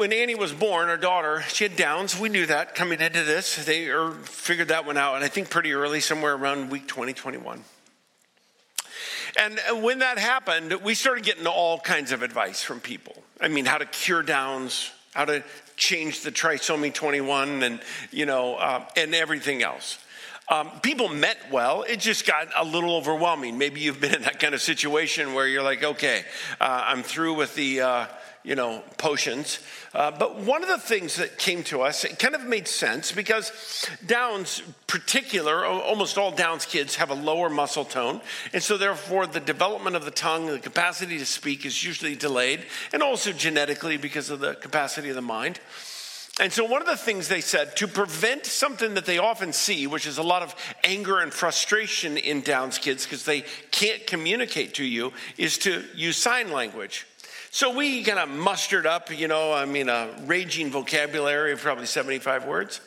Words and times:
When 0.00 0.14
Annie 0.14 0.34
was 0.34 0.54
born, 0.54 0.88
our 0.88 0.96
daughter, 0.96 1.42
she 1.48 1.64
had 1.64 1.76
Downs. 1.76 2.18
We 2.18 2.30
knew 2.30 2.46
that 2.46 2.74
coming 2.74 3.02
into 3.02 3.22
this. 3.22 3.62
They 3.66 3.88
or 3.88 4.12
figured 4.12 4.68
that 4.68 4.86
one 4.86 4.96
out, 4.96 5.16
and 5.16 5.22
I 5.22 5.28
think 5.28 5.50
pretty 5.50 5.74
early, 5.74 6.00
somewhere 6.00 6.32
around 6.32 6.70
week 6.70 6.88
20, 6.88 7.12
21. 7.12 7.62
And 9.38 9.60
when 9.82 9.98
that 9.98 10.16
happened, 10.16 10.72
we 10.82 10.94
started 10.94 11.22
getting 11.22 11.46
all 11.46 11.78
kinds 11.78 12.12
of 12.12 12.22
advice 12.22 12.62
from 12.62 12.80
people. 12.80 13.22
I 13.42 13.48
mean, 13.48 13.66
how 13.66 13.76
to 13.76 13.84
cure 13.84 14.22
Downs, 14.22 14.90
how 15.12 15.26
to 15.26 15.44
change 15.76 16.22
the 16.22 16.32
trisomy 16.32 16.94
21, 16.94 17.62
and 17.62 17.78
you 18.10 18.24
know, 18.24 18.54
uh, 18.54 18.86
and 18.96 19.14
everything 19.14 19.62
else. 19.62 19.98
Um, 20.48 20.70
people 20.80 21.10
meant 21.10 21.38
well. 21.52 21.82
It 21.82 22.00
just 22.00 22.26
got 22.26 22.48
a 22.56 22.64
little 22.64 22.96
overwhelming. 22.96 23.58
Maybe 23.58 23.80
you've 23.80 24.00
been 24.00 24.14
in 24.14 24.22
that 24.22 24.40
kind 24.40 24.54
of 24.54 24.62
situation 24.62 25.34
where 25.34 25.46
you're 25.46 25.62
like, 25.62 25.84
okay, 25.84 26.24
uh, 26.58 26.84
I'm 26.86 27.02
through 27.02 27.34
with 27.34 27.54
the. 27.54 27.82
Uh, 27.82 28.06
you 28.42 28.54
know, 28.54 28.82
potions. 28.96 29.58
Uh, 29.94 30.10
but 30.10 30.36
one 30.36 30.62
of 30.62 30.68
the 30.68 30.78
things 30.78 31.16
that 31.16 31.36
came 31.36 31.62
to 31.64 31.82
us, 31.82 32.04
it 32.04 32.18
kind 32.18 32.34
of 32.34 32.44
made 32.44 32.66
sense 32.66 33.12
because 33.12 33.52
Downs, 34.06 34.62
particular, 34.86 35.64
almost 35.64 36.16
all 36.16 36.30
Downs 36.30 36.64
kids 36.64 36.96
have 36.96 37.10
a 37.10 37.14
lower 37.14 37.50
muscle 37.50 37.84
tone. 37.84 38.20
And 38.52 38.62
so, 38.62 38.78
therefore, 38.78 39.26
the 39.26 39.40
development 39.40 39.96
of 39.96 40.04
the 40.04 40.10
tongue, 40.10 40.48
and 40.48 40.56
the 40.56 40.62
capacity 40.62 41.18
to 41.18 41.26
speak 41.26 41.66
is 41.66 41.84
usually 41.84 42.14
delayed, 42.14 42.64
and 42.92 43.02
also 43.02 43.32
genetically 43.32 43.96
because 43.96 44.30
of 44.30 44.40
the 44.40 44.54
capacity 44.54 45.10
of 45.10 45.16
the 45.16 45.22
mind. 45.22 45.60
And 46.40 46.50
so, 46.50 46.64
one 46.64 46.80
of 46.80 46.86
the 46.86 46.96
things 46.96 47.28
they 47.28 47.42
said 47.42 47.76
to 47.76 47.86
prevent 47.86 48.46
something 48.46 48.94
that 48.94 49.04
they 49.04 49.18
often 49.18 49.52
see, 49.52 49.86
which 49.86 50.06
is 50.06 50.16
a 50.16 50.22
lot 50.22 50.42
of 50.42 50.54
anger 50.82 51.18
and 51.18 51.30
frustration 51.30 52.16
in 52.16 52.40
Downs 52.40 52.78
kids 52.78 53.04
because 53.04 53.26
they 53.26 53.44
can't 53.70 54.06
communicate 54.06 54.74
to 54.74 54.84
you, 54.84 55.12
is 55.36 55.58
to 55.58 55.84
use 55.94 56.16
sign 56.16 56.50
language. 56.50 57.06
So 57.52 57.74
we 57.74 58.04
kind 58.04 58.20
of 58.20 58.28
mustered 58.28 58.86
up, 58.86 59.10
you 59.10 59.26
know, 59.26 59.52
I 59.52 59.64
mean, 59.64 59.88
a 59.88 60.08
raging 60.26 60.70
vocabulary 60.70 61.50
of 61.50 61.60
probably 61.60 61.86
75 61.86 62.44
words. 62.44 62.80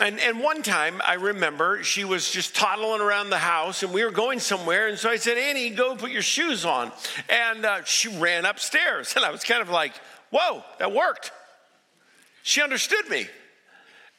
And, 0.00 0.18
and 0.20 0.40
one 0.40 0.62
time 0.62 1.02
I 1.04 1.14
remember 1.14 1.82
she 1.82 2.06
was 2.06 2.30
just 2.30 2.56
toddling 2.56 3.02
around 3.02 3.28
the 3.28 3.36
house 3.36 3.82
and 3.82 3.92
we 3.92 4.02
were 4.04 4.10
going 4.10 4.40
somewhere. 4.40 4.88
And 4.88 4.98
so 4.98 5.10
I 5.10 5.16
said, 5.16 5.36
Annie, 5.36 5.68
go 5.68 5.96
put 5.96 6.12
your 6.12 6.22
shoes 6.22 6.64
on. 6.64 6.92
And 7.28 7.66
uh, 7.66 7.84
she 7.84 8.08
ran 8.08 8.46
upstairs. 8.46 9.12
And 9.16 9.24
I 9.24 9.30
was 9.30 9.44
kind 9.44 9.60
of 9.60 9.68
like, 9.68 9.92
whoa, 10.30 10.62
that 10.78 10.92
worked. 10.92 11.30
She 12.42 12.62
understood 12.62 13.06
me. 13.10 13.26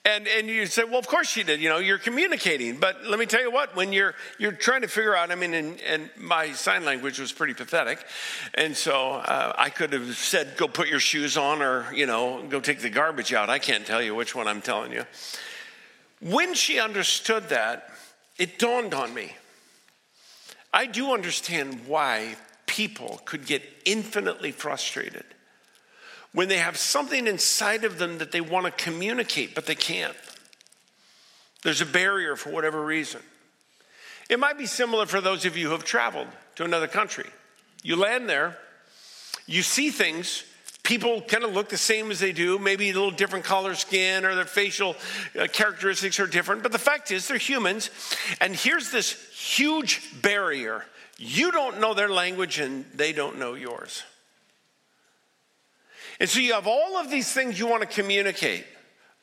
And, 0.08 0.26
and 0.26 0.48
you 0.48 0.66
say, 0.68 0.86
well, 0.86 1.00
of 1.00 1.08
course 1.08 1.28
she 1.28 1.44
did. 1.44 1.60
You 1.60 1.68
know, 1.68 1.80
you're 1.80 1.98
communicating. 1.98 2.78
But 2.78 3.04
let 3.04 3.20
me 3.20 3.26
tell 3.26 3.42
you 3.42 3.52
what, 3.52 3.76
when 3.76 3.92
you're, 3.92 4.16
you're 4.40 4.54
trying 4.54 4.84
to 4.84 4.88
figure 4.88 5.14
out, 5.14 5.32
I 5.32 5.36
mean, 5.36 5.54
and, 5.54 5.82
and 5.82 6.10
my 6.18 6.54
sign 6.54 6.86
language 6.86 7.20
was 7.20 7.34
pretty 7.34 7.54
pathetic. 7.54 8.00
And 8.54 8.76
so 8.76 9.16
uh, 9.16 9.52
I 9.58 9.70
could 9.70 9.92
have 9.92 10.16
said, 10.16 10.56
go 10.56 10.70
put 10.70 10.88
your 10.88 11.02
shoes 11.02 11.36
on 11.36 11.62
or, 11.62 11.94
you 11.94 12.06
know, 12.06 12.42
go 12.48 12.62
take 12.62 12.80
the 12.80 12.90
garbage 12.90 13.34
out. 13.34 13.50
I 13.50 13.60
can't 13.60 13.86
tell 13.86 14.02
you 14.02 14.16
which 14.16 14.34
one 14.34 14.48
I'm 14.48 14.62
telling 14.62 14.94
you. 14.94 15.04
When 16.22 16.54
she 16.54 16.80
understood 16.80 17.50
that, 17.50 17.92
it 18.38 18.60
dawned 18.60 18.94
on 18.94 19.14
me. 19.14 19.36
I 20.74 20.86
do 20.86 21.14
understand 21.14 21.82
why 21.86 22.38
people 22.66 23.20
could 23.26 23.46
get 23.46 23.62
infinitely 23.84 24.54
frustrated 24.54 25.26
when 26.34 26.48
they 26.48 26.58
have 26.58 26.78
something 26.78 27.28
inside 27.28 27.84
of 27.84 27.98
them 27.98 28.18
that 28.20 28.32
they 28.32 28.42
want 28.42 28.66
to 28.66 28.84
communicate, 28.84 29.56
but 29.56 29.66
they 29.66 29.76
can't. 29.76 30.16
There's 31.64 31.82
a 31.82 31.86
barrier 31.86 32.36
for 32.36 32.50
whatever 32.52 32.84
reason. 32.84 33.22
It 34.30 34.40
might 34.40 34.58
be 34.58 34.66
similar 34.66 35.06
for 35.06 35.22
those 35.22 35.46
of 35.46 35.56
you 35.56 35.68
who 35.68 35.72
have 35.74 35.84
traveled 35.84 36.28
to 36.56 36.64
another 36.64 36.88
country. 36.88 37.30
You 37.84 37.96
land 37.96 38.30
there, 38.30 38.58
you 39.46 39.62
see 39.62 39.90
things, 39.90 40.44
people 40.84 41.22
kind 41.22 41.44
of 41.44 41.54
look 41.54 41.70
the 41.70 41.78
same 41.78 42.12
as 42.12 42.20
they 42.20 42.32
do, 42.32 42.58
maybe 42.58 42.90
a 42.90 42.94
little 42.94 43.12
different 43.12 43.46
color 43.46 43.76
skin 43.76 44.26
or 44.26 44.36
their 44.36 44.46
facial 44.46 44.96
uh, 45.38 45.48
characteristics 45.48 46.20
are 46.20 46.28
different, 46.28 46.64
but 46.64 46.72
the 46.72 46.80
fact 46.80 47.12
is 47.12 47.28
they're 47.28 47.38
humans. 47.38 47.90
And 48.40 48.56
here's 48.56 48.92
this 48.92 49.12
huge 49.32 50.22
barrier 50.22 50.86
you 51.20 51.52
don't 51.52 51.80
know 51.80 51.96
their 51.96 52.10
language 52.10 52.60
and 52.60 52.86
they 52.94 53.12
don't 53.12 53.40
know 53.40 53.56
yours. 53.56 54.04
And 56.20 56.30
so 56.30 56.40
you 56.40 56.54
have 56.54 56.68
all 56.68 56.98
of 56.98 57.10
these 57.12 57.32
things 57.32 57.60
you 57.60 57.68
want 57.68 57.82
to 57.82 57.88
communicate. 57.88 58.66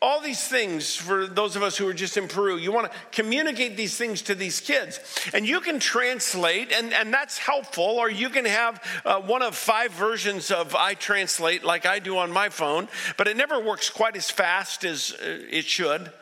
All 0.03 0.21
these 0.21 0.47
things 0.47 0.95
for 0.95 1.27
those 1.27 1.57
of 1.57 1.63
us 1.63 1.79
who 1.79 1.89
are 1.89 1.95
just 1.95 2.19
in 2.19 2.29
Peru, 2.29 2.59
you 2.59 2.73
want 2.73 2.93
to 2.93 2.99
communicate 3.11 3.77
these 3.77 3.97
things 3.97 4.21
to 4.23 4.35
these 4.35 4.61
kids. 4.61 5.01
And 5.33 5.49
you 5.49 5.61
can 5.61 5.79
translate, 5.79 6.73
and, 6.73 6.93
and 6.93 7.13
that's 7.13 7.39
helpful, 7.39 7.85
or 7.85 8.11
you 8.11 8.29
can 8.29 8.45
have 8.45 8.85
uh, 9.07 9.21
one 9.21 9.41
of 9.41 9.57
five 9.57 9.93
versions 9.93 10.51
of 10.51 10.73
iTranslate 10.73 11.63
like 11.63 11.87
I 11.87 12.01
do 12.01 12.19
on 12.19 12.31
my 12.31 12.51
phone, 12.51 12.89
but 13.17 13.29
it 13.29 13.37
never 13.37 13.59
works 13.59 13.89
quite 13.89 14.15
as 14.15 14.31
fast 14.31 14.85
as 14.85 15.13
uh, 15.13 15.39
it 15.51 15.65
should. 15.65 16.13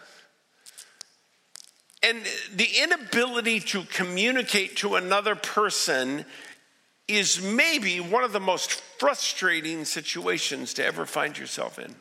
And 2.04 2.18
the 2.54 2.68
inability 2.82 3.60
to 3.60 3.82
communicate 3.84 4.76
to 4.76 4.96
another 4.96 5.34
person 5.34 6.24
is 7.08 7.42
maybe 7.42 8.00
one 8.00 8.24
of 8.24 8.32
the 8.32 8.40
most 8.40 8.72
frustrating 8.98 9.84
situations 9.84 10.74
to 10.74 10.84
ever 10.84 11.04
find 11.04 11.36
yourself 11.36 11.78
in. 11.78 11.94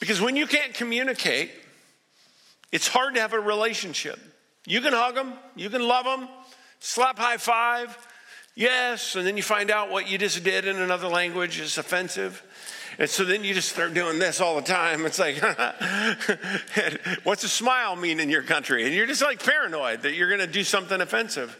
Because 0.00 0.20
when 0.20 0.36
you 0.36 0.46
can't 0.46 0.74
communicate, 0.74 1.50
it's 2.72 2.88
hard 2.88 3.14
to 3.14 3.20
have 3.20 3.32
a 3.32 3.40
relationship. 3.40 4.18
You 4.66 4.80
can 4.80 4.92
hug 4.92 5.14
them, 5.14 5.34
you 5.54 5.70
can 5.70 5.86
love 5.86 6.04
them, 6.04 6.28
slap 6.80 7.18
high 7.18 7.36
five, 7.36 7.96
yes, 8.54 9.14
and 9.14 9.26
then 9.26 9.36
you 9.36 9.42
find 9.42 9.70
out 9.70 9.90
what 9.90 10.08
you 10.08 10.18
just 10.18 10.42
did 10.42 10.66
in 10.66 10.76
another 10.76 11.08
language 11.08 11.60
is 11.60 11.78
offensive. 11.78 12.42
And 12.98 13.08
so 13.08 13.24
then 13.24 13.44
you 13.44 13.54
just 13.54 13.70
start 13.70 13.94
doing 13.94 14.18
this 14.18 14.40
all 14.40 14.56
the 14.56 14.62
time. 14.62 15.04
It's 15.06 15.18
like, 15.18 15.42
what's 17.24 17.42
a 17.42 17.48
smile 17.48 17.96
mean 17.96 18.20
in 18.20 18.28
your 18.28 18.42
country? 18.42 18.84
And 18.84 18.94
you're 18.94 19.06
just 19.06 19.22
like 19.22 19.42
paranoid 19.42 20.02
that 20.02 20.14
you're 20.14 20.28
going 20.28 20.40
to 20.40 20.46
do 20.46 20.62
something 20.62 21.00
offensive. 21.00 21.58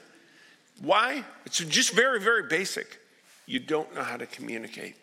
Why? 0.80 1.24
It's 1.46 1.58
just 1.58 1.92
very, 1.92 2.20
very 2.20 2.44
basic. 2.44 3.00
You 3.46 3.60
don't 3.60 3.94
know 3.94 4.02
how 4.02 4.16
to 4.16 4.26
communicate. 4.26 4.96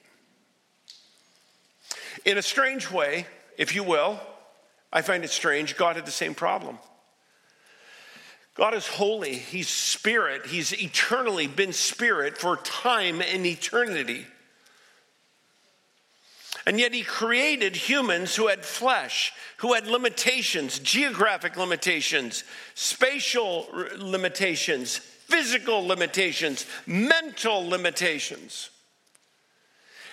In 2.26 2.38
a 2.38 2.42
strange 2.42 2.92
way, 2.92 3.26
if 3.58 3.76
you 3.76 3.84
will, 3.84 4.20
I 4.92 5.02
find 5.02 5.24
it 5.24 5.30
strange, 5.30 5.78
God 5.78 5.96
had 5.96 6.06
the 6.06 6.12
same 6.12 6.36
problem. 6.36 6.78
God 8.56 8.74
is 8.74 8.88
holy, 8.88 9.36
He's 9.36 9.70
spirit, 9.70 10.48
He's 10.48 10.74
eternally 10.74 11.48
been 11.48 11.74
spirit 11.74 12.38
for 12.38 12.58
time 12.58 13.22
and 13.22 13.46
eternity. 13.46 14.26
And 16.66 16.80
yet 16.80 16.94
he 16.94 17.02
created 17.02 17.76
humans 17.76 18.36
who 18.36 18.48
had 18.48 18.64
flesh, 18.64 19.34
who 19.58 19.74
had 19.74 19.88
limitations, 19.88 20.78
geographic 20.80 21.58
limitations, 21.58 22.44
spatial 22.76 23.68
limitations, 23.98 25.02
physical 25.32 25.88
limitations, 25.88 26.66
mental 26.86 27.66
limitations. 27.68 28.70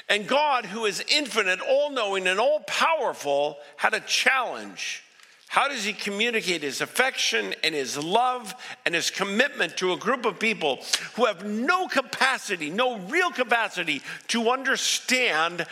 And 0.09 0.27
God, 0.27 0.65
who 0.65 0.87
is 0.87 1.05
infinite, 1.09 1.61
all 1.61 1.91
knowing, 1.91 2.27
and 2.29 2.41
all 2.41 2.61
powerful, 2.61 3.59
had 3.77 3.95
a 3.95 4.01
challenge. 4.01 5.03
How 5.49 5.69
does 5.69 5.85
he 5.85 5.93
communicate 5.93 6.63
his 6.63 6.81
affection 6.81 7.55
and 7.65 7.75
his 7.75 7.99
love 7.99 8.55
and 8.87 8.95
his 8.95 9.11
commitment 9.11 9.77
to 9.79 9.93
a 9.93 9.97
group 9.97 10.25
of 10.25 10.39
people 10.39 10.79
who 11.15 11.25
have 11.25 11.45
no 11.45 11.89
capacity, 11.89 12.71
no 12.71 12.99
real 12.99 13.31
capacity 13.31 14.03
to 14.29 14.51
understand 14.51 15.67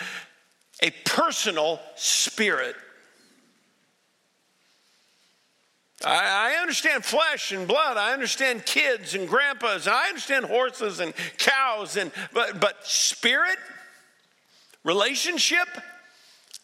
a 0.82 0.90
personal 1.04 1.80
spirit? 1.94 2.74
I, 6.04 6.52
I 6.54 6.60
understand 6.60 7.04
flesh 7.04 7.52
and 7.52 7.66
blood. 7.66 7.96
I 7.96 8.12
understand 8.12 8.66
kids 8.66 9.14
and 9.14 9.28
grandpas. 9.28 9.86
I 9.88 10.08
understand 10.08 10.44
horses 10.44 11.00
and 11.00 11.14
cows. 11.38 11.96
And 11.96 12.12
but 12.32 12.60
but 12.60 12.86
spirit, 12.86 13.58
relationship, 14.84 15.68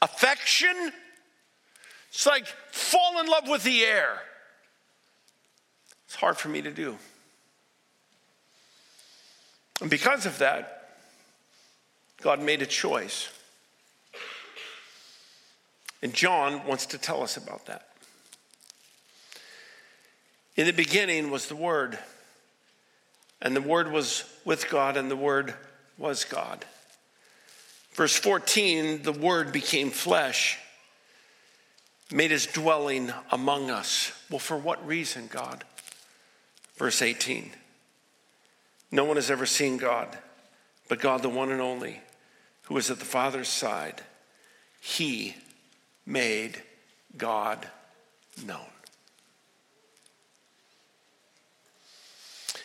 affection. 0.02 0.92
It's 2.10 2.26
like 2.26 2.46
fall 2.70 3.20
in 3.20 3.26
love 3.26 3.48
with 3.48 3.62
the 3.62 3.84
air. 3.84 4.20
It's 6.06 6.14
hard 6.14 6.36
for 6.36 6.48
me 6.48 6.60
to 6.60 6.70
do. 6.70 6.98
And 9.80 9.88
because 9.88 10.26
of 10.26 10.38
that, 10.38 10.98
God 12.20 12.40
made 12.40 12.60
a 12.60 12.66
choice. 12.66 13.30
And 16.02 16.12
John 16.12 16.66
wants 16.66 16.86
to 16.86 16.98
tell 16.98 17.22
us 17.22 17.38
about 17.38 17.66
that. 17.66 17.91
In 20.56 20.66
the 20.66 20.72
beginning 20.72 21.30
was 21.30 21.46
the 21.46 21.56
Word, 21.56 21.98
and 23.40 23.56
the 23.56 23.62
Word 23.62 23.90
was 23.90 24.24
with 24.44 24.68
God, 24.68 24.96
and 24.96 25.10
the 25.10 25.16
Word 25.16 25.54
was 25.96 26.24
God. 26.24 26.64
Verse 27.94 28.16
14 28.16 29.02
the 29.02 29.12
Word 29.12 29.52
became 29.52 29.90
flesh, 29.90 30.58
made 32.10 32.30
his 32.30 32.46
dwelling 32.46 33.12
among 33.30 33.70
us. 33.70 34.12
Well, 34.30 34.38
for 34.38 34.56
what 34.56 34.86
reason, 34.86 35.28
God? 35.30 35.64
Verse 36.76 37.00
18 37.00 37.50
No 38.90 39.04
one 39.04 39.16
has 39.16 39.30
ever 39.30 39.46
seen 39.46 39.78
God, 39.78 40.18
but 40.88 41.00
God, 41.00 41.22
the 41.22 41.28
one 41.30 41.50
and 41.50 41.60
only, 41.62 42.00
who 42.64 42.74
was 42.74 42.90
at 42.90 42.98
the 42.98 43.04
Father's 43.06 43.48
side, 43.48 44.02
he 44.80 45.36
made 46.04 46.60
God 47.16 47.66
known. 48.46 48.66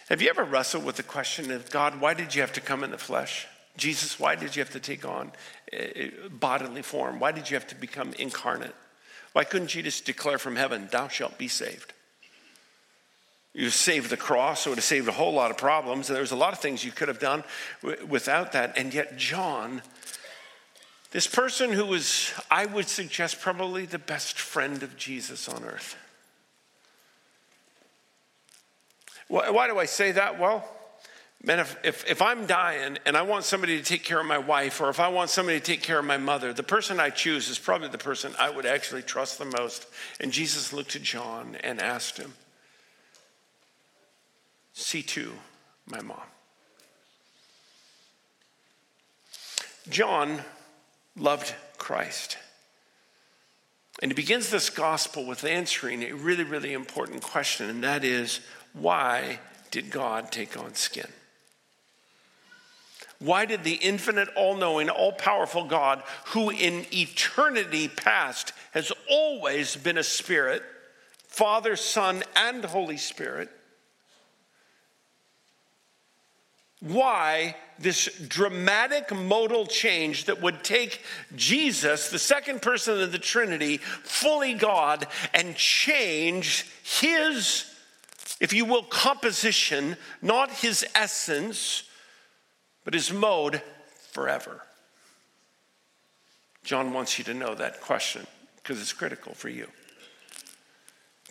Have 0.09 0.21
you 0.21 0.29
ever 0.29 0.43
wrestled 0.43 0.85
with 0.85 0.95
the 0.95 1.03
question 1.03 1.51
of 1.51 1.69
God, 1.69 1.99
why 1.99 2.13
did 2.13 2.33
you 2.33 2.41
have 2.41 2.53
to 2.53 2.61
come 2.61 2.83
in 2.83 2.91
the 2.91 2.97
flesh? 2.97 3.45
Jesus, 3.75 4.19
why 4.19 4.35
did 4.35 4.55
you 4.55 4.61
have 4.61 4.71
to 4.71 4.79
take 4.79 5.05
on 5.05 5.31
eh, 5.71 5.87
eh, 5.95 6.09
bodily 6.29 6.81
form? 6.81 7.19
Why 7.19 7.31
did 7.31 7.49
you 7.49 7.55
have 7.55 7.67
to 7.67 7.75
become 7.75 8.13
incarnate? 8.13 8.73
Why 9.33 9.43
couldn't 9.43 9.75
you 9.75 9.83
just 9.83 10.05
declare 10.05 10.37
from 10.37 10.55
heaven, 10.55 10.87
Thou 10.91 11.09
shalt 11.09 11.37
be 11.37 11.49
saved? 11.49 11.93
You 13.53 13.69
saved 13.69 14.09
the 14.09 14.17
cross, 14.17 14.61
so 14.61 14.69
it 14.69 14.71
would 14.71 14.77
have 14.77 14.85
saved 14.85 15.07
a 15.07 15.11
whole 15.11 15.33
lot 15.33 15.51
of 15.51 15.57
problems. 15.57 16.09
And 16.09 16.15
there 16.15 16.21
was 16.21 16.31
a 16.31 16.37
lot 16.37 16.53
of 16.53 16.59
things 16.59 16.85
you 16.85 16.91
could 16.91 17.07
have 17.07 17.19
done 17.19 17.43
w- 17.81 18.05
without 18.05 18.53
that. 18.53 18.77
And 18.77 18.93
yet, 18.93 19.17
John, 19.17 19.81
this 21.11 21.27
person 21.27 21.71
who 21.71 21.85
was, 21.85 22.31
I 22.49 22.65
would 22.65 22.87
suggest, 22.87 23.41
probably 23.41 23.85
the 23.85 23.99
best 23.99 24.39
friend 24.39 24.83
of 24.83 24.95
Jesus 24.95 25.49
on 25.49 25.63
earth. 25.63 25.95
Why, 29.27 29.67
do 29.67 29.77
I 29.77 29.85
say 29.85 30.13
that? 30.13 30.39
Well, 30.39 30.67
man, 31.43 31.59
if, 31.59 31.77
if, 31.83 32.09
if, 32.09 32.21
I'm 32.21 32.45
dying 32.45 32.97
and 33.05 33.17
I 33.17 33.23
want 33.23 33.43
somebody 33.43 33.77
to 33.77 33.83
take 33.83 34.03
care 34.03 34.19
of 34.19 34.25
my 34.25 34.37
wife, 34.37 34.79
or 34.79 34.89
if 34.89 34.99
I 34.99 35.09
want 35.09 35.29
somebody 35.29 35.59
to 35.59 35.65
take 35.65 35.81
care 35.81 35.99
of 35.99 36.05
my 36.05 36.17
mother, 36.17 36.53
the 36.53 36.63
person 36.63 36.99
I 36.99 37.09
choose 37.09 37.49
is 37.49 37.59
probably 37.59 37.89
the 37.89 37.97
person 37.97 38.33
I 38.39 38.49
would 38.49 38.65
actually 38.65 39.01
trust 39.01 39.37
the 39.37 39.45
most. 39.45 39.87
And 40.19 40.31
Jesus 40.31 40.71
looked 40.71 40.95
at 40.95 41.01
John 41.01 41.57
and 41.61 41.81
asked 41.81 42.17
him, 42.17 42.33
See 44.73 45.01
to 45.01 45.33
my 45.87 46.01
mom. 46.01 46.21
John 49.89 50.41
loved 51.15 51.53
Christ. 51.77 52.37
And 54.01 54.11
he 54.11 54.15
begins 54.15 54.49
this 54.49 54.69
gospel 54.69 55.25
with 55.25 55.43
answering 55.43 56.03
a 56.03 56.13
really, 56.13 56.43
really 56.43 56.73
important 56.73 57.23
question, 57.23 57.69
and 57.69 57.83
that 57.83 58.03
is 58.03 58.41
why 58.79 59.39
did 59.71 59.91
God 59.91 60.31
take 60.31 60.57
on 60.57 60.75
skin? 60.75 61.07
Why 63.19 63.45
did 63.45 63.63
the 63.63 63.73
infinite, 63.73 64.29
all 64.35 64.55
knowing, 64.55 64.89
all 64.89 65.11
powerful 65.11 65.63
God, 65.63 66.03
who 66.27 66.51
in 66.51 66.85
eternity 66.93 67.87
past 67.87 68.53
has 68.71 68.91
always 69.09 69.75
been 69.75 69.97
a 69.97 70.03
spirit, 70.03 70.61
Father, 71.27 71.75
Son, 71.75 72.23
and 72.35 72.63
Holy 72.63 72.97
Spirit, 72.97 73.49
why 76.79 77.55
this 77.79 78.05
dramatic 78.27 79.13
modal 79.13 79.65
change 79.65 80.25
that 80.25 80.41
would 80.41 80.63
take 80.63 81.01
Jesus, 81.35 82.09
the 82.09 82.19
second 82.19 82.61
person 82.61 83.01
of 83.01 83.11
the 83.11 83.19
Trinity, 83.19 83.77
fully 83.77 84.53
God, 84.53 85.07
and 85.33 85.55
change 85.55 86.67
his, 86.83 87.65
if 88.39 88.53
you 88.53 88.65
will, 88.65 88.83
composition, 88.83 89.97
not 90.21 90.51
his 90.51 90.85
essence, 90.93 91.83
but 92.83 92.93
his 92.93 93.11
mode 93.11 93.61
forever. 94.11 94.61
John 96.63 96.93
wants 96.93 97.17
you 97.17 97.23
to 97.25 97.33
know 97.33 97.55
that 97.55 97.81
question 97.81 98.27
because 98.57 98.81
it's 98.81 98.93
critical 98.93 99.33
for 99.33 99.49
you. 99.49 99.67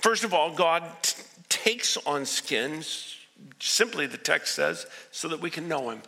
First 0.00 0.25
of 0.25 0.35
all, 0.35 0.55
God 0.55 0.82
t- 1.03 1.23
takes 1.49 1.97
on 1.99 2.25
skins 2.25 3.17
Simply, 3.58 4.06
the 4.06 4.19
text 4.19 4.55
says, 4.55 4.87
so 5.11 5.29
that 5.29 5.41
we 5.41 5.50
can 5.50 5.69
know 5.69 5.91
him. 5.91 6.03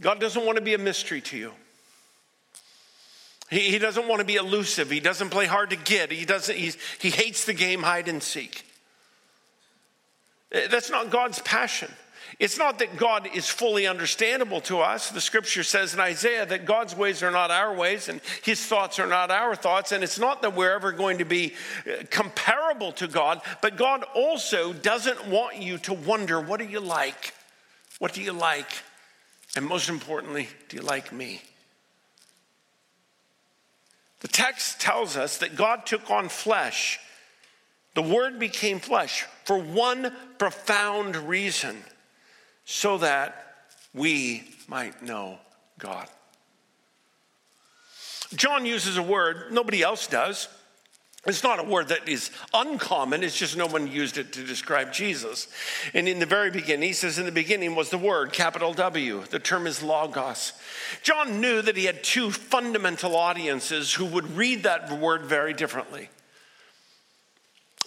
God 0.00 0.20
doesn't 0.20 0.44
want 0.44 0.56
to 0.56 0.64
be 0.64 0.74
a 0.74 0.78
mystery 0.78 1.20
to 1.22 1.36
you. 1.36 1.52
He, 3.50 3.60
he 3.60 3.78
doesn't 3.78 4.08
want 4.08 4.20
to 4.20 4.26
be 4.26 4.36
elusive. 4.36 4.90
He 4.90 5.00
doesn't 5.00 5.30
play 5.30 5.46
hard 5.46 5.70
to 5.70 5.76
get. 5.76 6.10
He, 6.10 6.24
doesn't, 6.24 6.56
he 6.56 7.10
hates 7.10 7.44
the 7.44 7.54
game 7.54 7.82
hide 7.82 8.08
and 8.08 8.22
seek. 8.22 8.64
That's 10.50 10.90
not 10.90 11.10
God's 11.10 11.40
passion. 11.40 11.90
It's 12.38 12.58
not 12.58 12.78
that 12.80 12.96
God 12.96 13.28
is 13.34 13.48
fully 13.48 13.86
understandable 13.86 14.60
to 14.62 14.80
us. 14.80 15.10
The 15.10 15.20
scripture 15.20 15.62
says 15.62 15.94
in 15.94 16.00
Isaiah 16.00 16.46
that 16.46 16.64
God's 16.64 16.94
ways 16.94 17.22
are 17.22 17.30
not 17.30 17.50
our 17.50 17.72
ways 17.74 18.08
and 18.08 18.20
his 18.42 18.64
thoughts 18.64 18.98
are 18.98 19.06
not 19.06 19.30
our 19.30 19.54
thoughts. 19.54 19.92
And 19.92 20.02
it's 20.02 20.18
not 20.18 20.42
that 20.42 20.54
we're 20.54 20.74
ever 20.74 20.90
going 20.90 21.18
to 21.18 21.24
be 21.24 21.54
uh, 21.86 22.04
comparable 22.10 22.92
to 22.92 23.06
God, 23.06 23.40
but 23.62 23.76
God 23.76 24.04
also 24.14 24.72
doesn't 24.72 25.28
want 25.28 25.58
you 25.58 25.78
to 25.78 25.92
wonder 25.92 26.40
what 26.40 26.58
do 26.58 26.66
you 26.66 26.80
like? 26.80 27.34
What 27.98 28.12
do 28.12 28.22
you 28.22 28.32
like? 28.32 28.82
And 29.56 29.64
most 29.64 29.88
importantly, 29.88 30.48
do 30.68 30.76
you 30.76 30.82
like 30.82 31.12
me? 31.12 31.40
The 34.24 34.28
text 34.28 34.80
tells 34.80 35.18
us 35.18 35.36
that 35.38 35.54
God 35.54 35.84
took 35.84 36.10
on 36.10 36.30
flesh. 36.30 36.98
The 37.92 38.00
word 38.00 38.38
became 38.38 38.80
flesh 38.80 39.26
for 39.44 39.58
one 39.58 40.16
profound 40.38 41.14
reason 41.14 41.76
so 42.64 42.96
that 42.96 43.66
we 43.92 44.44
might 44.66 45.02
know 45.02 45.40
God. 45.78 46.08
John 48.34 48.64
uses 48.64 48.96
a 48.96 49.02
word 49.02 49.52
nobody 49.52 49.82
else 49.82 50.06
does. 50.06 50.48
It's 51.26 51.42
not 51.42 51.58
a 51.58 51.62
word 51.62 51.88
that 51.88 52.08
is 52.08 52.30
uncommon, 52.52 53.22
it's 53.22 53.36
just 53.36 53.56
no 53.56 53.66
one 53.66 53.86
used 53.86 54.18
it 54.18 54.32
to 54.34 54.44
describe 54.44 54.92
Jesus. 54.92 55.48
And 55.94 56.06
in 56.06 56.18
the 56.18 56.26
very 56.26 56.50
beginning, 56.50 56.88
he 56.88 56.92
says, 56.92 57.18
In 57.18 57.24
the 57.24 57.32
beginning 57.32 57.74
was 57.74 57.90
the 57.90 57.98
word, 57.98 58.32
capital 58.32 58.74
W. 58.74 59.24
The 59.30 59.38
term 59.38 59.66
is 59.66 59.82
logos. 59.82 60.52
John 61.02 61.40
knew 61.40 61.62
that 61.62 61.76
he 61.76 61.86
had 61.86 62.04
two 62.04 62.30
fundamental 62.30 63.16
audiences 63.16 63.94
who 63.94 64.04
would 64.04 64.36
read 64.36 64.64
that 64.64 64.90
word 64.92 65.22
very 65.22 65.54
differently 65.54 66.08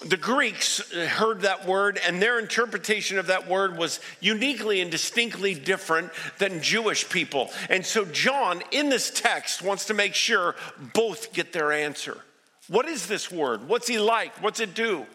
the 0.05 0.17
Greeks 0.17 0.91
heard 0.91 1.41
that 1.41 1.65
word, 1.65 1.99
and 2.05 2.21
their 2.21 2.37
interpretation 2.37 3.17
of 3.17 3.27
that 3.27 3.47
word 3.47 3.77
was 3.77 3.99
uniquely 4.19 4.79
and 4.81 4.91
distinctly 4.91 5.55
different 5.55 6.11
than 6.37 6.61
Jewish 6.61 7.09
people. 7.09 7.49
And 7.69 7.83
so, 7.83 8.05
John, 8.05 8.61
in 8.71 8.89
this 8.89 9.09
text, 9.09 9.63
wants 9.63 9.85
to 9.85 9.95
make 9.95 10.13
sure 10.13 10.55
both 10.93 11.33
get 11.33 11.51
their 11.51 11.71
answer. 11.71 12.21
What 12.67 12.87
is 12.87 13.07
this 13.07 13.31
word? 13.31 13.67
What's 13.67 13.87
he 13.87 13.99
like? 13.99 14.41
What's 14.41 14.59
it 14.59 14.73
do? 14.73 15.05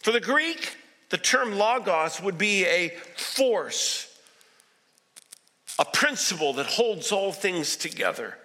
For 0.00 0.12
the 0.12 0.20
Greek, 0.20 0.76
the 1.08 1.16
term 1.16 1.56
logos 1.56 2.20
would 2.20 2.38
be 2.38 2.64
a 2.66 2.90
force, 3.16 4.14
a 5.78 5.84
principle 5.84 6.52
that 6.54 6.66
holds 6.66 7.12
all 7.12 7.32
things 7.32 7.76
together. 7.76 8.36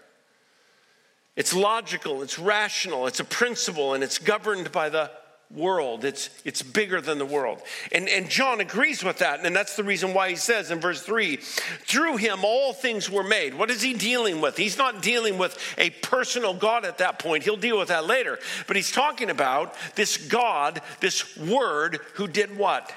It's 1.35 1.53
logical, 1.53 2.21
it's 2.21 2.37
rational, 2.37 3.07
it's 3.07 3.19
a 3.19 3.25
principle, 3.25 3.93
and 3.93 4.03
it's 4.03 4.17
governed 4.17 4.71
by 4.71 4.89
the 4.89 5.11
world. 5.55 6.05
It's, 6.05 6.29
it's 6.45 6.61
bigger 6.61 7.01
than 7.01 7.17
the 7.17 7.25
world. 7.25 7.61
And, 7.91 8.07
and 8.07 8.29
John 8.29 8.61
agrees 8.61 9.03
with 9.03 9.19
that. 9.19 9.45
And 9.45 9.55
that's 9.55 9.75
the 9.75 9.83
reason 9.83 10.13
why 10.13 10.29
he 10.29 10.35
says 10.35 10.71
in 10.71 10.79
verse 10.79 11.01
3 11.01 11.37
through 11.37 12.17
him 12.17 12.39
all 12.43 12.73
things 12.73 13.09
were 13.09 13.23
made. 13.23 13.53
What 13.53 13.71
is 13.71 13.81
he 13.81 13.93
dealing 13.93 14.41
with? 14.41 14.57
He's 14.57 14.77
not 14.77 15.01
dealing 15.01 15.37
with 15.37 15.57
a 15.77 15.89
personal 15.89 16.53
God 16.53 16.85
at 16.85 16.99
that 16.99 17.19
point. 17.19 17.43
He'll 17.43 17.57
deal 17.57 17.77
with 17.77 17.89
that 17.89 18.05
later. 18.05 18.39
But 18.67 18.75
he's 18.75 18.91
talking 18.91 19.29
about 19.29 19.75
this 19.95 20.17
God, 20.17 20.81
this 20.99 21.37
word, 21.37 21.99
who 22.15 22.27
did 22.27 22.57
what? 22.57 22.91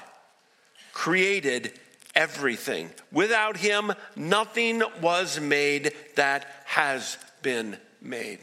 Created 0.93 1.73
everything. 2.15 2.89
Without 3.11 3.57
him, 3.57 3.93
nothing 4.15 4.81
was 5.01 5.39
made 5.39 5.93
that 6.15 6.45
has 6.65 7.17
been 7.41 7.77
made. 8.01 8.39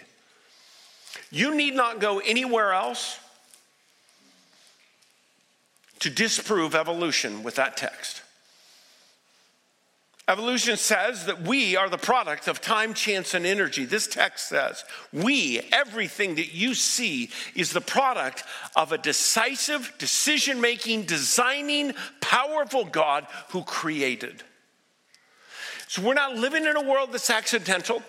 You 1.30 1.54
need 1.54 1.74
not 1.74 1.98
go 1.98 2.18
anywhere 2.18 2.72
else 2.72 3.18
to 6.02 6.10
disprove 6.10 6.74
evolution 6.74 7.44
with 7.44 7.54
that 7.54 7.76
text. 7.76 8.22
Evolution 10.26 10.76
says 10.76 11.26
that 11.26 11.42
we 11.42 11.76
are 11.76 11.88
the 11.88 11.96
product 11.96 12.48
of 12.48 12.60
time, 12.60 12.92
chance, 12.92 13.34
and 13.34 13.46
energy. 13.46 13.84
This 13.84 14.08
text 14.08 14.48
says 14.48 14.84
we, 15.12 15.60
everything 15.70 16.34
that 16.36 16.52
you 16.52 16.74
see, 16.74 17.30
is 17.54 17.72
the 17.72 17.80
product 17.80 18.42
of 18.74 18.90
a 18.90 18.98
decisive, 18.98 19.92
decision 19.98 20.60
making, 20.60 21.04
designing, 21.04 21.92
powerful 22.20 22.84
God 22.84 23.28
who 23.50 23.62
created. 23.62 24.42
So 25.86 26.02
we're 26.02 26.14
not 26.14 26.34
living 26.34 26.64
in 26.64 26.76
a 26.76 26.82
world 26.82 27.12
that's 27.12 27.30
accidental. 27.30 28.02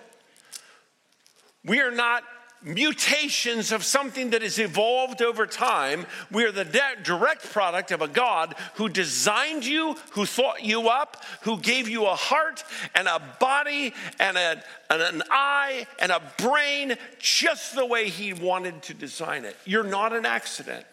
We 1.64 1.80
are 1.80 1.92
not 1.92 2.24
mutations 2.64 3.72
of 3.72 3.84
something 3.84 4.32
that 4.32 4.42
has 4.42 4.60
evolved 4.60 5.22
over 5.22 5.46
time. 5.46 6.06
We 6.32 6.46
are 6.46 6.52
the 6.52 6.66
de- 6.66 7.04
direct 7.04 7.52
product 7.52 7.92
of 7.92 8.02
a 8.02 8.08
God 8.08 8.56
who 8.76 8.90
designed 8.90 9.66
you, 9.66 9.96
who 10.12 10.26
thought 10.26 10.64
you 10.64 10.90
up, 10.90 11.24
who 11.42 11.60
gave 11.60 11.90
you 11.90 12.06
a 12.06 12.16
heart 12.16 12.64
and 12.96 13.08
a 13.08 13.22
body 13.40 13.94
and, 14.20 14.38
a, 14.38 14.64
and 14.90 15.02
an 15.02 15.24
eye 15.30 15.86
and 16.00 16.12
a 16.12 16.22
brain 16.38 16.96
just 17.20 17.76
the 17.76 17.86
way 17.86 18.10
He 18.10 18.34
wanted 18.34 18.82
to 18.84 18.94
design 18.94 19.46
it. 19.46 19.58
You're 19.66 19.84
not 19.84 20.14
an 20.14 20.26
accident. 20.26 20.86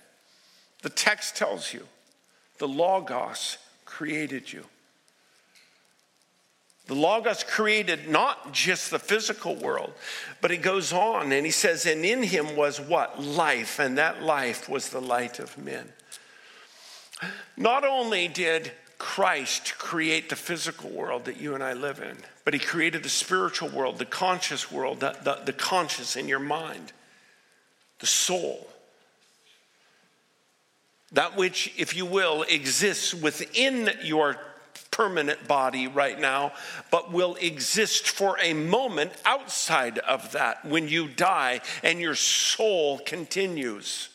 The 0.82 0.90
text 0.90 1.36
tells 1.36 1.72
you 1.72 1.86
the 2.58 2.68
Logos 2.68 3.58
created 3.84 4.52
you. 4.52 4.64
The 6.90 6.96
Logos 6.96 7.44
created 7.44 8.08
not 8.08 8.52
just 8.52 8.90
the 8.90 8.98
physical 8.98 9.54
world, 9.54 9.92
but 10.40 10.50
he 10.50 10.56
goes 10.56 10.92
on 10.92 11.30
and 11.30 11.46
he 11.46 11.52
says, 11.52 11.86
and 11.86 12.04
in 12.04 12.24
him 12.24 12.56
was 12.56 12.80
what? 12.80 13.22
Life, 13.22 13.78
and 13.78 13.96
that 13.96 14.24
life 14.24 14.68
was 14.68 14.88
the 14.88 15.00
light 15.00 15.38
of 15.38 15.56
men. 15.56 15.92
Not 17.56 17.84
only 17.84 18.26
did 18.26 18.72
Christ 18.98 19.78
create 19.78 20.30
the 20.30 20.34
physical 20.34 20.90
world 20.90 21.26
that 21.26 21.40
you 21.40 21.54
and 21.54 21.62
I 21.62 21.74
live 21.74 22.00
in, 22.00 22.16
but 22.44 22.54
he 22.54 22.58
created 22.58 23.04
the 23.04 23.08
spiritual 23.08 23.68
world, 23.68 24.00
the 24.00 24.04
conscious 24.04 24.72
world, 24.72 24.98
the, 24.98 25.16
the, 25.22 25.42
the 25.44 25.52
conscious 25.52 26.16
in 26.16 26.26
your 26.26 26.40
mind, 26.40 26.92
the 28.00 28.08
soul. 28.08 28.66
That 31.12 31.36
which, 31.36 31.72
if 31.78 31.94
you 31.94 32.04
will, 32.04 32.42
exists 32.42 33.14
within 33.14 33.90
your 34.02 34.38
permanent 34.90 35.46
body 35.48 35.86
right 35.86 36.18
now, 36.18 36.52
but 36.90 37.12
will 37.12 37.36
exist 37.36 38.08
for 38.08 38.36
a 38.42 38.52
moment 38.52 39.12
outside 39.24 39.98
of 39.98 40.32
that 40.32 40.64
when 40.64 40.88
you 40.88 41.08
die 41.08 41.60
and 41.82 42.00
your 42.00 42.14
soul 42.14 42.98
continues. 42.98 44.10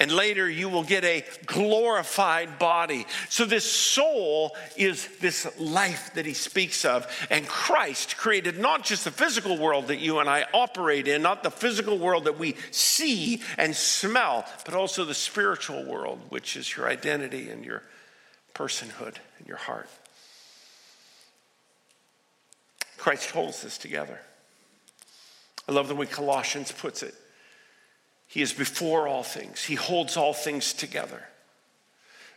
And 0.00 0.12
later 0.12 0.48
you 0.48 0.68
will 0.68 0.84
get 0.84 1.02
a 1.02 1.24
glorified 1.46 2.60
body. 2.60 3.04
So, 3.28 3.44
this 3.44 3.68
soul 3.68 4.54
is 4.76 5.08
this 5.18 5.48
life 5.58 6.12
that 6.14 6.24
he 6.24 6.34
speaks 6.34 6.84
of. 6.84 7.04
And 7.30 7.48
Christ 7.48 8.16
created 8.16 8.60
not 8.60 8.84
just 8.84 9.02
the 9.02 9.10
physical 9.10 9.58
world 9.58 9.88
that 9.88 9.98
you 9.98 10.20
and 10.20 10.30
I 10.30 10.46
operate 10.54 11.08
in, 11.08 11.22
not 11.22 11.42
the 11.42 11.50
physical 11.50 11.98
world 11.98 12.26
that 12.26 12.38
we 12.38 12.54
see 12.70 13.42
and 13.56 13.74
smell, 13.74 14.46
but 14.64 14.74
also 14.74 15.04
the 15.04 15.14
spiritual 15.14 15.84
world, 15.84 16.20
which 16.28 16.56
is 16.56 16.76
your 16.76 16.88
identity 16.88 17.50
and 17.50 17.64
your 17.64 17.82
personhood 18.58 19.14
in 19.38 19.46
your 19.46 19.56
heart. 19.56 19.88
Christ 22.96 23.30
holds 23.30 23.62
this 23.62 23.78
together. 23.78 24.18
I 25.68 25.72
love 25.72 25.86
the 25.86 25.94
way 25.94 26.06
Colossians 26.06 26.72
puts 26.72 27.02
it. 27.04 27.14
He 28.26 28.42
is 28.42 28.52
before 28.52 29.06
all 29.06 29.22
things, 29.22 29.62
He 29.62 29.76
holds 29.76 30.16
all 30.16 30.34
things 30.34 30.72
together. 30.72 31.22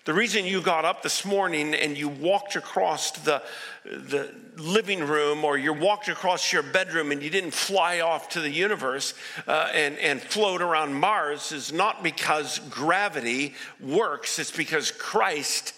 The 0.04 0.14
reason 0.16 0.46
you 0.46 0.62
got 0.62 0.84
up 0.84 1.04
this 1.04 1.26
morning 1.26 1.76
and 1.76 1.96
you 1.96 2.10
walked 2.10 2.56
across 2.56 3.12
the, 3.12 3.44
the 3.86 4.34
living 4.58 5.06
room 5.06 5.46
or 5.46 5.60
you 5.60 5.74
walked 5.74 6.08
across 6.08 6.52
your 6.52 6.64
bedroom 6.64 7.12
and 7.12 7.22
you 7.22 7.30
didn't 7.30 7.52
fly 7.52 8.00
off 8.00 8.30
to 8.30 8.42
the 8.42 8.50
universe 8.50 9.14
uh, 9.48 9.70
and, 9.76 10.00
and 10.00 10.20
float 10.20 10.64
around 10.64 10.96
Mars 10.96 11.52
is 11.52 11.72
not 11.72 12.02
because 12.02 12.58
gravity 12.68 13.54
works, 13.80 14.40
it's 14.40 14.50
because 14.50 14.90
Christ 14.90 15.76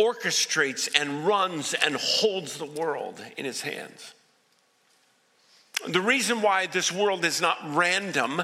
orchestrates 0.00 0.88
and 0.98 1.26
runs 1.26 1.74
and 1.74 1.94
holds 1.96 2.56
the 2.56 2.64
world 2.64 3.22
in 3.36 3.44
his 3.44 3.60
hands. 3.60 4.14
The 5.86 6.00
reason 6.00 6.40
why 6.42 6.66
this 6.66 6.90
world 6.90 7.24
is 7.24 7.40
not 7.40 7.58
random 7.74 8.42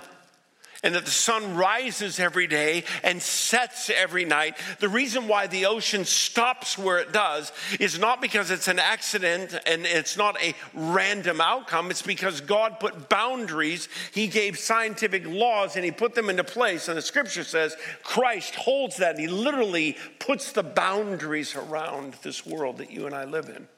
and 0.83 0.95
that 0.95 1.05
the 1.05 1.11
sun 1.11 1.57
rises 1.57 2.19
every 2.19 2.47
day 2.47 2.85
and 3.03 3.21
sets 3.21 3.91
every 3.91 4.25
night. 4.25 4.57
The 4.81 4.89
reason 4.89 5.29
why 5.29 5.47
the 5.47 5.67
ocean 5.67 6.05
stops 6.05 6.79
where 6.79 6.99
it 6.99 7.13
does 7.13 7.53
is 7.81 7.99
not 7.99 8.21
because 8.21 8.51
it's 8.51 8.69
an 8.69 8.79
accident 8.79 9.59
and 9.67 9.87
it's 9.87 10.17
not 10.17 10.43
a 10.43 10.55
random 10.75 11.41
outcome. 11.41 11.91
It's 11.91 12.03
because 12.03 12.41
God 12.41 12.81
put 12.81 13.09
boundaries, 13.09 13.89
He 14.13 14.27
gave 14.27 14.59
scientific 14.59 15.27
laws, 15.27 15.77
and 15.77 15.85
He 15.85 15.91
put 15.91 16.15
them 16.15 16.31
into 16.31 16.45
place. 16.45 16.89
And 16.89 16.97
the 16.97 17.03
scripture 17.03 17.45
says 17.45 17.77
Christ 18.03 18.55
holds 18.55 18.97
that. 18.99 19.19
He 19.19 19.27
literally 19.27 19.97
puts 20.19 20.53
the 20.53 20.63
boundaries 20.63 21.55
around 21.55 22.15
this 22.23 22.45
world 22.47 22.79
that 22.79 22.91
you 22.91 23.07
and 23.07 23.15
I 23.15 23.25
live 23.25 23.49
in. 23.49 23.69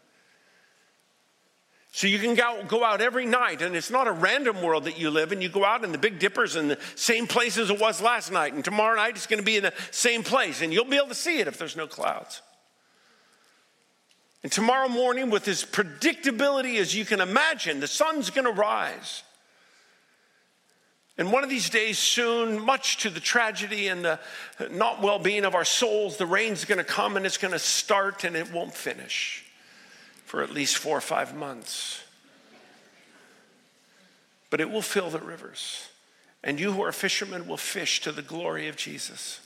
So 1.93 2.07
you 2.07 2.19
can 2.19 2.35
go, 2.35 2.85
out 2.85 3.01
every 3.01 3.27
night, 3.27 3.63
and 3.63 3.75
it's 3.75 3.91
not 3.91 4.07
a 4.07 4.13
random 4.13 4.63
world 4.63 4.85
that 4.85 4.99
you 4.99 5.11
live 5.11 5.33
in. 5.33 5.41
You 5.41 5.49
go 5.49 5.65
out, 5.65 5.85
and 5.85 5.93
the 5.93 5.99
Big 5.99 6.19
Dipper's 6.19 6.55
in 6.55 6.69
the 6.69 6.79
same 6.95 7.27
place 7.27 7.57
as 7.57 7.71
it 7.71 7.81
was 7.81 8.01
last 8.03 8.31
night, 8.31 8.53
and 8.53 8.65
tomorrow 8.65 8.97
night 8.97 9.17
it's 9.17 9.27
going 9.27 9.41
to 9.41 9.45
be 9.45 9.57
in 9.57 9.63
the 9.63 9.73
same 9.91 10.23
place, 10.23 10.61
and 10.61 10.73
you'll 10.73 10.85
be 10.85 10.97
able 10.97 11.09
to 11.09 11.15
see 11.15 11.39
it 11.39 11.49
if 11.49 11.59
there's 11.59 11.77
no 11.77 11.87
clouds. 11.87 12.43
And 14.43 14.53
tomorrow 14.53 14.89
morning, 14.89 15.31
with 15.31 15.49
as 15.49 15.65
predictability 15.65 16.79
as 16.79 16.95
you 16.95 17.05
can 17.05 17.21
imagine, 17.21 17.81
the 17.81 17.89
sun's 17.89 18.31
going 18.31 18.45
to 18.45 18.53
rise. 18.53 19.25
And 21.17 21.33
one 21.33 21.43
of 21.43 21.51
these 21.51 21.69
days 21.69 21.99
soon, 21.99 22.65
much 22.65 22.99
to 22.99 23.11
the 23.11 23.19
tragedy 23.19 23.89
and 23.89 24.05
the 24.05 24.21
not 24.71 25.03
well 25.03 25.19
being 25.19 25.45
of 25.45 25.57
our 25.57 25.65
souls, 25.65 26.17
the 26.17 26.27
rain's 26.27 26.65
going 26.65 26.79
to 26.79 26.85
come 26.85 27.17
and 27.17 27.27
it's 27.27 27.39
going 27.39 27.53
to 27.53 27.59
start 27.59 28.23
and 28.23 28.37
it 28.37 28.53
won't 28.53 28.73
finish 28.73 29.45
for 30.29 30.43
at 30.43 30.53
least 30.53 30.77
four 30.77 30.99
or 30.99 31.01
five 31.01 31.35
months. 31.35 32.03
But 34.51 34.61
it 34.61 34.71
will 34.71 34.83
fill 34.83 35.09
the 35.09 35.21
rivers. 35.21 35.89
And 36.45 36.61
you 36.61 36.73
who 36.73 36.83
are 36.83 36.93
fishermen 36.93 37.49
will 37.49 37.57
fish 37.57 38.03
to 38.03 38.13
the 38.13 38.21
glory 38.21 38.69
of 38.69 38.77
Jesus. 38.77 39.41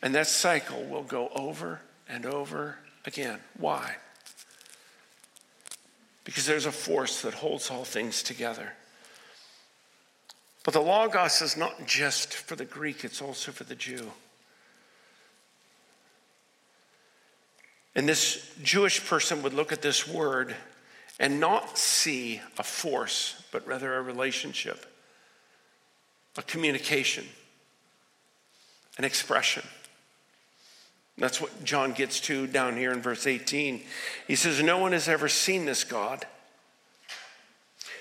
And 0.00 0.14
that 0.14 0.28
cycle 0.28 0.84
will 0.84 1.02
go 1.02 1.28
over 1.34 1.80
and 2.08 2.24
over 2.24 2.76
again. 3.04 3.40
Why? 3.58 3.96
Because 6.22 6.46
there's 6.46 6.66
a 6.66 6.70
force 6.72 7.22
that 7.22 7.34
holds 7.34 7.68
all 7.68 7.84
things 7.84 8.22
together. 8.22 8.74
But 10.62 10.74
the 10.74 10.80
Logos 10.80 11.42
is 11.42 11.56
not 11.56 11.84
just 11.88 12.32
for 12.32 12.54
the 12.54 12.64
Greek, 12.64 13.04
it's 13.04 13.20
also 13.20 13.50
for 13.50 13.64
the 13.64 13.74
Jew. 13.74 14.12
And 17.94 18.08
this 18.08 18.50
Jewish 18.62 19.06
person 19.06 19.42
would 19.42 19.52
look 19.52 19.72
at 19.72 19.82
this 19.82 20.08
word 20.08 20.54
and 21.18 21.38
not 21.38 21.76
see 21.76 22.40
a 22.58 22.62
force, 22.62 23.42
but 23.52 23.66
rather 23.66 23.94
a 23.96 24.02
relationship, 24.02 24.86
a 26.36 26.42
communication, 26.42 27.26
an 28.98 29.04
expression. 29.04 29.62
That's 31.18 31.40
what 31.40 31.62
John 31.62 31.92
gets 31.92 32.20
to 32.20 32.46
down 32.46 32.76
here 32.76 32.92
in 32.92 33.02
verse 33.02 33.26
18. 33.26 33.82
He 34.26 34.34
says, 34.34 34.62
No 34.62 34.78
one 34.78 34.92
has 34.92 35.08
ever 35.08 35.28
seen 35.28 35.66
this 35.66 35.84
God. 35.84 36.26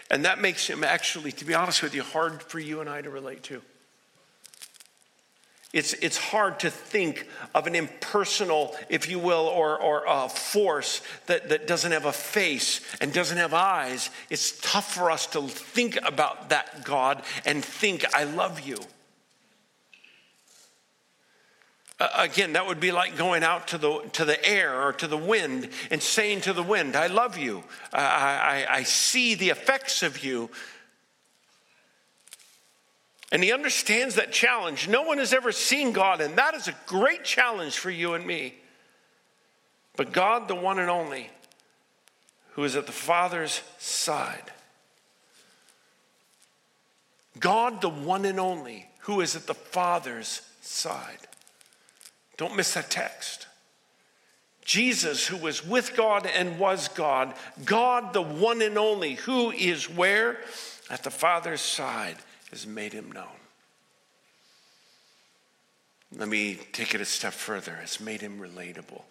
And 0.10 0.26
that 0.26 0.40
makes 0.42 0.68
him 0.68 0.84
actually, 0.84 1.32
to 1.34 1.46
be 1.46 1.54
honest 1.54 1.84
with 1.84 1.94
you, 1.94 2.04
hard 2.04 2.42
for 2.44 2.60
you 2.60 2.82
and 2.82 2.90
I 2.90 3.02
to 3.02 3.10
relate 3.10 3.44
to. 3.44 3.62
It's, 5.74 5.94
it's 5.94 6.18
hard 6.18 6.60
to 6.62 6.70
think 6.70 7.28
of 7.56 7.66
an 7.66 7.76
impersonal, 7.76 8.76
if 8.90 9.10
you 9.10 9.20
will, 9.20 9.48
or, 9.48 9.82
or 9.82 10.04
a 10.06 10.28
force 10.28 11.02
that, 11.28 11.48
that 11.48 11.66
doesn't 11.66 11.94
have 11.94 12.06
a 12.06 12.12
face 12.12 12.82
and 13.00 13.14
doesn't 13.14 13.38
have 13.38 13.54
eyes. 13.54 14.10
It's 14.30 14.60
tough 14.60 14.94
for 14.94 15.10
us 15.10 15.28
to 15.28 15.48
think 15.48 15.98
about 16.06 16.50
that 16.50 16.84
God 16.84 17.24
and 17.46 17.64
think, 17.64 18.04
I 18.14 18.26
love 18.26 18.60
you. 18.60 18.80
Uh, 22.02 22.10
again, 22.18 22.54
that 22.54 22.68
would 22.68 22.80
be 22.80 22.92
like 22.92 23.16
going 23.16 23.44
out 23.44 23.70
to 23.70 23.78
the, 23.78 24.00
to 24.12 24.26
the 24.26 24.44
air 24.44 24.82
or 24.82 24.92
to 24.92 25.08
the 25.08 25.18
wind 25.18 25.70
and 25.90 26.02
saying 26.02 26.42
to 26.42 26.52
the 26.52 26.64
wind, 26.64 26.98
I 26.98 27.08
love 27.08 27.38
you. 27.38 27.64
I, 27.94 28.66
I, 28.68 28.76
I 28.78 28.84
see 28.84 29.36
the 29.36 29.52
effects 29.52 30.04
of 30.04 30.22
you. 30.24 30.50
And 33.32 33.44
he 33.44 33.54
understands 33.54 34.16
that 34.16 34.34
challenge. 34.34 34.90
No 34.90 35.04
one 35.04 35.18
has 35.18 35.34
ever 35.34 35.52
seen 35.52 35.94
God, 35.94 36.20
and 36.20 36.38
that 36.38 36.54
is 36.54 36.68
a 36.68 36.76
great 36.86 37.24
challenge 37.24 37.78
for 37.78 37.90
you 37.90 38.14
and 38.14 38.26
me. 38.26 38.56
But 39.96 40.12
God, 40.12 40.48
the 40.48 40.56
one 40.56 40.80
and 40.80 40.90
only, 40.90 41.30
who 42.52 42.66
is 42.66 42.76
at 42.76 42.86
the 42.86 42.92
Father's 42.92 43.62
side. 43.78 44.52
God, 47.40 47.80
the 47.80 47.90
one 47.90 48.26
and 48.26 48.40
only, 48.40 48.90
who 49.00 49.22
is 49.22 49.36
at 49.38 49.48
the 49.48 49.54
Father's 49.54 50.42
side. 50.62 51.20
Don't 52.36 52.58
miss 52.58 52.74
that 52.74 52.90
text. 52.90 53.48
Jesus, 54.66 55.26
who 55.26 55.38
was 55.38 55.66
with 55.66 55.96
God 55.96 56.26
and 56.26 56.60
was 56.60 56.90
God, 56.90 57.34
God, 57.64 58.14
the 58.14 58.22
one 58.22 58.62
and 58.62 58.78
only, 58.78 59.16
who 59.16 59.52
is 59.52 59.90
where? 59.90 60.38
At 60.90 61.04
the 61.04 61.10
Father's 61.10 61.62
side 61.62 62.18
has 62.52 62.68
made 62.68 62.94
him 62.94 63.12
known. 63.12 63.26
Let 66.16 66.28
me 66.28 66.60
take 66.74 66.94
it 66.94 67.02
a 67.02 67.06
step 67.06 67.34
further. 67.34 67.76
Has 67.76 68.00
made 68.00 68.22
him 68.22 68.40
relatable. 68.40 69.02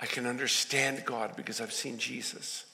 I 0.00 0.06
can 0.06 0.26
understand 0.26 1.04
God 1.04 1.36
because 1.36 1.60
I've 1.60 1.72
seen 1.72 1.98
Jesus. 1.98 2.64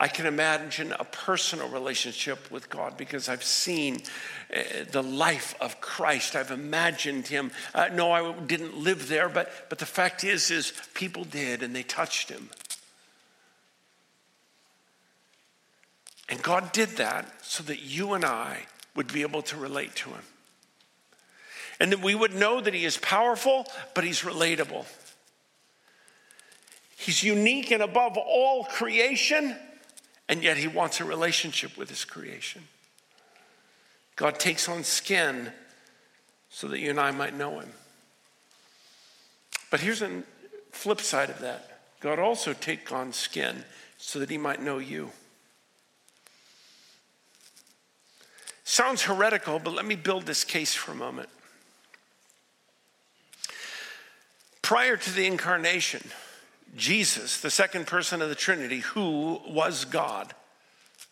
I 0.00 0.06
can 0.06 0.26
imagine 0.26 0.92
a 0.92 1.04
personal 1.04 1.68
relationship 1.68 2.50
with 2.52 2.70
God 2.70 2.96
because 2.96 3.28
I've 3.28 3.42
seen 3.42 4.02
uh, 4.54 4.84
the 4.92 5.02
life 5.02 5.56
of 5.60 5.80
Christ. 5.80 6.36
I've 6.36 6.52
imagined 6.52 7.26
him. 7.26 7.50
Uh, 7.74 7.88
no, 7.92 8.12
I 8.12 8.32
didn't 8.32 8.76
live 8.76 9.08
there, 9.08 9.28
but, 9.28 9.50
but 9.68 9.78
the 9.78 9.86
fact 9.86 10.22
is, 10.22 10.52
is 10.52 10.72
people 10.94 11.24
did 11.24 11.64
and 11.64 11.74
they 11.74 11.82
touched 11.82 12.28
him. 12.28 12.48
And 16.28 16.42
God 16.42 16.72
did 16.72 16.90
that 16.96 17.26
so 17.42 17.62
that 17.64 17.80
you 17.80 18.12
and 18.14 18.24
I 18.24 18.66
would 18.94 19.12
be 19.12 19.22
able 19.22 19.42
to 19.42 19.56
relate 19.56 19.94
to 19.96 20.10
Him. 20.10 20.22
And 21.80 21.92
that 21.92 22.02
we 22.02 22.14
would 22.14 22.34
know 22.34 22.60
that 22.60 22.74
He 22.74 22.84
is 22.84 22.96
powerful, 22.98 23.66
but 23.94 24.04
He's 24.04 24.22
relatable. 24.22 24.84
He's 26.98 27.22
unique 27.22 27.70
and 27.70 27.80
above 27.80 28.18
all 28.18 28.64
creation, 28.64 29.56
and 30.28 30.42
yet 30.42 30.56
he 30.56 30.66
wants 30.66 30.98
a 30.98 31.04
relationship 31.04 31.78
with 31.78 31.88
his 31.88 32.04
creation. 32.04 32.64
God 34.16 34.40
takes 34.40 34.68
on 34.68 34.82
skin 34.82 35.52
so 36.50 36.66
that 36.66 36.80
you 36.80 36.90
and 36.90 36.98
I 36.98 37.12
might 37.12 37.36
know 37.36 37.60
him. 37.60 37.70
But 39.70 39.78
here's 39.78 40.02
a 40.02 40.24
flip 40.72 41.00
side 41.00 41.30
of 41.30 41.38
that 41.38 41.80
God 42.00 42.18
also 42.18 42.52
takes 42.52 42.90
on 42.90 43.12
skin 43.12 43.64
so 43.96 44.18
that 44.18 44.28
he 44.28 44.36
might 44.36 44.60
know 44.60 44.78
you. 44.78 45.12
Sounds 48.68 49.00
heretical, 49.00 49.58
but 49.58 49.72
let 49.72 49.86
me 49.86 49.96
build 49.96 50.26
this 50.26 50.44
case 50.44 50.74
for 50.74 50.92
a 50.92 50.94
moment. 50.94 51.30
Prior 54.60 54.94
to 54.94 55.10
the 55.10 55.24
incarnation, 55.24 56.02
Jesus, 56.76 57.40
the 57.40 57.50
second 57.50 57.86
person 57.86 58.20
of 58.20 58.28
the 58.28 58.34
Trinity, 58.34 58.80
who 58.80 59.40
was 59.48 59.86
God, 59.86 60.34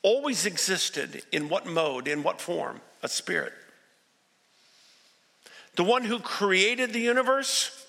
always 0.02 0.44
existed 0.44 1.22
in 1.32 1.48
what 1.48 1.64
mode, 1.64 2.08
in 2.08 2.22
what 2.22 2.42
form? 2.42 2.82
A 3.02 3.08
spirit. 3.08 3.54
The 5.76 5.84
one 5.84 6.04
who 6.04 6.18
created 6.18 6.92
the 6.92 7.00
universe 7.00 7.86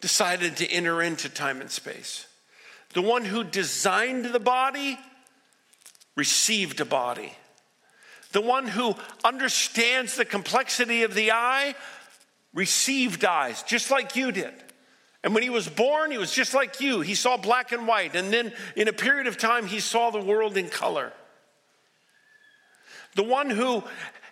decided 0.00 0.56
to 0.56 0.70
enter 0.70 1.02
into 1.02 1.28
time 1.28 1.60
and 1.60 1.70
space. 1.70 2.26
The 2.94 3.02
one 3.02 3.26
who 3.26 3.44
designed 3.44 4.24
the 4.24 4.40
body 4.40 4.98
received 6.16 6.80
a 6.80 6.86
body. 6.86 7.34
The 8.36 8.42
one 8.42 8.68
who 8.68 8.94
understands 9.24 10.14
the 10.14 10.26
complexity 10.26 11.04
of 11.04 11.14
the 11.14 11.32
eye 11.32 11.74
received 12.52 13.24
eyes, 13.24 13.62
just 13.62 13.90
like 13.90 14.14
you 14.14 14.30
did. 14.30 14.52
And 15.24 15.32
when 15.32 15.42
he 15.42 15.48
was 15.48 15.70
born, 15.70 16.10
he 16.10 16.18
was 16.18 16.32
just 16.32 16.52
like 16.52 16.78
you. 16.78 17.00
He 17.00 17.14
saw 17.14 17.38
black 17.38 17.72
and 17.72 17.88
white. 17.88 18.14
And 18.14 18.30
then 18.30 18.52
in 18.76 18.88
a 18.88 18.92
period 18.92 19.26
of 19.26 19.38
time, 19.38 19.64
he 19.64 19.80
saw 19.80 20.10
the 20.10 20.20
world 20.20 20.58
in 20.58 20.68
color. 20.68 21.14
The 23.14 23.22
one 23.22 23.48
who 23.48 23.82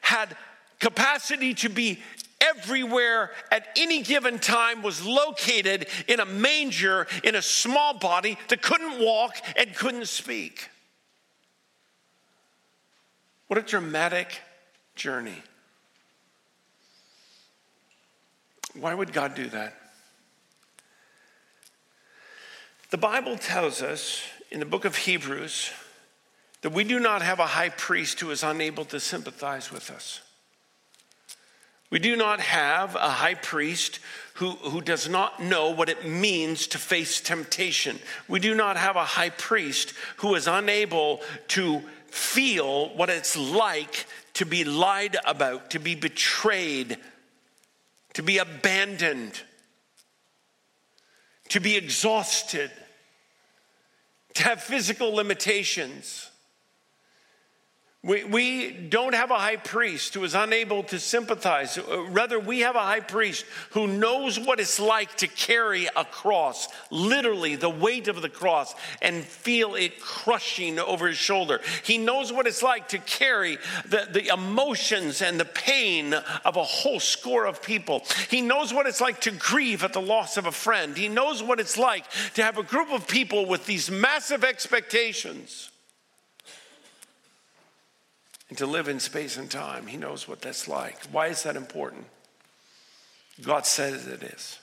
had 0.02 0.36
capacity 0.80 1.54
to 1.54 1.70
be 1.70 2.02
everywhere 2.42 3.30
at 3.50 3.68
any 3.74 4.02
given 4.02 4.38
time 4.38 4.82
was 4.82 5.02
located 5.02 5.86
in 6.08 6.20
a 6.20 6.26
manger 6.26 7.06
in 7.22 7.36
a 7.36 7.40
small 7.40 7.94
body 7.94 8.36
that 8.48 8.60
couldn't 8.60 9.02
walk 9.02 9.34
and 9.56 9.74
couldn't 9.74 10.08
speak. 10.08 10.68
What 13.48 13.58
a 13.58 13.62
dramatic 13.62 14.40
journey. 14.94 15.42
Why 18.78 18.94
would 18.94 19.12
God 19.12 19.34
do 19.34 19.46
that? 19.48 19.74
The 22.90 22.98
Bible 22.98 23.36
tells 23.36 23.82
us 23.82 24.22
in 24.50 24.60
the 24.60 24.66
book 24.66 24.84
of 24.84 24.96
Hebrews 24.96 25.70
that 26.62 26.70
we 26.70 26.84
do 26.84 26.98
not 26.98 27.22
have 27.22 27.40
a 27.40 27.46
high 27.46 27.68
priest 27.68 28.20
who 28.20 28.30
is 28.30 28.42
unable 28.42 28.84
to 28.86 29.00
sympathize 29.00 29.70
with 29.70 29.90
us. 29.90 30.20
We 31.90 31.98
do 31.98 32.16
not 32.16 32.40
have 32.40 32.96
a 32.96 33.10
high 33.10 33.34
priest 33.34 34.00
who, 34.34 34.50
who 34.52 34.80
does 34.80 35.08
not 35.08 35.40
know 35.40 35.70
what 35.70 35.88
it 35.88 36.06
means 36.08 36.66
to 36.68 36.78
face 36.78 37.20
temptation. 37.20 37.98
We 38.26 38.40
do 38.40 38.54
not 38.54 38.76
have 38.76 38.96
a 38.96 39.04
high 39.04 39.30
priest 39.30 39.92
who 40.16 40.34
is 40.34 40.48
unable 40.48 41.20
to 41.48 41.82
feel 42.14 42.90
what 42.90 43.10
it's 43.10 43.36
like 43.36 44.06
to 44.34 44.46
be 44.46 44.62
lied 44.62 45.16
about, 45.26 45.70
to 45.70 45.80
be 45.80 45.96
betrayed, 45.96 46.96
to 48.12 48.22
be 48.22 48.38
abandoned, 48.38 49.42
to 51.48 51.60
be 51.60 51.76
exhausted, 51.76 52.70
to 54.34 54.42
have 54.44 54.62
physical 54.62 55.12
limitations. 55.12 56.30
We, 58.04 58.22
we 58.22 58.70
don't 58.70 59.14
have 59.14 59.30
a 59.30 59.38
high 59.38 59.56
priest 59.56 60.12
who 60.12 60.24
is 60.24 60.34
unable 60.34 60.82
to 60.84 60.98
sympathize. 60.98 61.78
Uh, 61.78 62.02
rather, 62.10 62.38
we 62.38 62.60
have 62.60 62.76
a 62.76 62.80
high 62.80 63.00
priest 63.00 63.46
who 63.70 63.86
knows 63.86 64.38
what 64.38 64.60
it's 64.60 64.78
like 64.78 65.14
to 65.16 65.26
carry 65.26 65.86
a 65.86 66.04
cross, 66.04 66.68
literally 66.90 67.56
the 67.56 67.70
weight 67.70 68.08
of 68.08 68.20
the 68.20 68.28
cross, 68.28 68.74
and 69.00 69.24
feel 69.24 69.74
it 69.74 70.00
crushing 70.00 70.78
over 70.78 71.08
his 71.08 71.16
shoulder. 71.16 71.62
He 71.82 71.96
knows 71.96 72.30
what 72.30 72.46
it's 72.46 72.62
like 72.62 72.88
to 72.88 72.98
carry 72.98 73.56
the, 73.88 74.06
the 74.12 74.26
emotions 74.26 75.22
and 75.22 75.40
the 75.40 75.46
pain 75.46 76.12
of 76.12 76.56
a 76.56 76.62
whole 76.62 77.00
score 77.00 77.46
of 77.46 77.62
people. 77.62 78.02
He 78.28 78.42
knows 78.42 78.74
what 78.74 78.86
it's 78.86 79.00
like 79.00 79.22
to 79.22 79.30
grieve 79.30 79.82
at 79.82 79.94
the 79.94 80.02
loss 80.02 80.36
of 80.36 80.44
a 80.44 80.52
friend. 80.52 80.94
He 80.94 81.08
knows 81.08 81.42
what 81.42 81.58
it's 81.58 81.78
like 81.78 82.04
to 82.34 82.42
have 82.42 82.58
a 82.58 82.62
group 82.62 82.92
of 82.92 83.08
people 83.08 83.46
with 83.46 83.64
these 83.64 83.90
massive 83.90 84.44
expectations 84.44 85.70
and 88.48 88.58
to 88.58 88.66
live 88.66 88.88
in 88.88 89.00
space 89.00 89.36
and 89.36 89.50
time. 89.50 89.86
He 89.86 89.96
knows 89.96 90.28
what 90.28 90.40
that's 90.40 90.68
like. 90.68 90.98
Why 91.06 91.28
is 91.28 91.42
that 91.44 91.56
important? 91.56 92.06
God 93.42 93.66
says 93.66 94.06
it 94.06 94.22
is. 94.22 94.58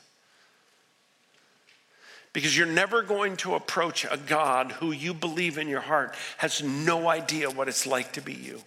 Because 2.34 2.58
you're 2.58 2.68
never 2.68 3.02
going 3.02 3.36
to 3.38 3.56
approach 3.56 4.06
a 4.10 4.18
God 4.18 4.72
who 4.74 4.92
you 4.92 5.14
believe 5.14 5.58
in 5.58 5.68
your 5.68 5.82
heart 5.82 6.16
has 6.38 6.64
no 6.64 7.10
idea 7.10 7.50
what 7.50 7.68
it's 7.68 7.86
like 7.86 8.14
to 8.14 8.22
be 8.22 8.34
you. 8.34 8.62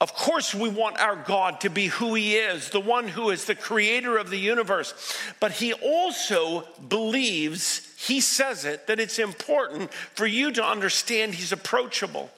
Of 0.00 0.14
course, 0.14 0.54
we 0.54 0.68
want 0.68 0.98
our 0.98 1.16
God 1.16 1.62
to 1.62 1.70
be 1.70 1.86
who 1.86 2.14
He 2.14 2.36
is, 2.36 2.68
the 2.70 2.80
one 2.80 3.08
who 3.08 3.30
is 3.30 3.46
the 3.46 3.54
creator 3.54 4.18
of 4.18 4.28
the 4.28 4.38
universe. 4.38 4.94
But 5.40 5.52
He 5.52 5.72
also 5.72 6.68
believes, 6.88 7.85
He 7.96 8.20
says 8.20 8.64
it, 8.64 8.86
that 8.88 9.00
it's 9.00 9.18
important 9.18 9.92
for 9.92 10.26
you 10.26 10.52
to 10.52 10.64
understand 10.64 11.34
He's 11.34 11.52
approachable. 11.52 12.30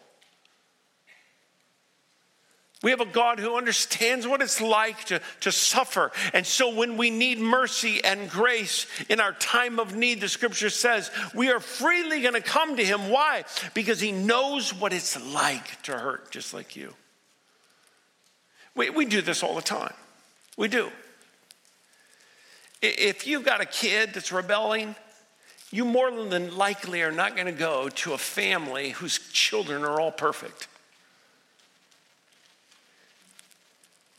We 2.80 2.92
have 2.92 3.00
a 3.00 3.06
God 3.06 3.40
who 3.40 3.56
understands 3.56 4.24
what 4.24 4.40
it's 4.40 4.60
like 4.60 5.04
to, 5.06 5.20
to 5.40 5.50
suffer. 5.50 6.12
And 6.32 6.46
so, 6.46 6.72
when 6.72 6.96
we 6.96 7.10
need 7.10 7.40
mercy 7.40 8.02
and 8.04 8.30
grace 8.30 8.86
in 9.08 9.18
our 9.18 9.32
time 9.32 9.80
of 9.80 9.96
need, 9.96 10.20
the 10.20 10.28
scripture 10.28 10.70
says 10.70 11.10
we 11.34 11.50
are 11.50 11.58
freely 11.58 12.22
going 12.22 12.34
to 12.34 12.40
come 12.40 12.76
to 12.76 12.84
Him. 12.84 13.10
Why? 13.10 13.44
Because 13.74 14.00
He 14.00 14.12
knows 14.12 14.72
what 14.72 14.92
it's 14.92 15.20
like 15.32 15.82
to 15.82 15.92
hurt, 15.98 16.30
just 16.30 16.54
like 16.54 16.76
you. 16.76 16.94
We, 18.76 18.90
we 18.90 19.06
do 19.06 19.22
this 19.22 19.42
all 19.42 19.56
the 19.56 19.62
time. 19.62 19.94
We 20.56 20.68
do. 20.68 20.92
If 22.80 23.26
you've 23.26 23.44
got 23.44 23.60
a 23.60 23.66
kid 23.66 24.10
that's 24.14 24.30
rebelling, 24.30 24.94
you 25.70 25.84
more 25.84 26.10
than 26.10 26.56
likely 26.56 27.02
are 27.02 27.12
not 27.12 27.34
going 27.34 27.46
to 27.46 27.52
go 27.52 27.88
to 27.90 28.14
a 28.14 28.18
family 28.18 28.90
whose 28.90 29.18
children 29.32 29.84
are 29.84 30.00
all 30.00 30.12
perfect. 30.12 30.68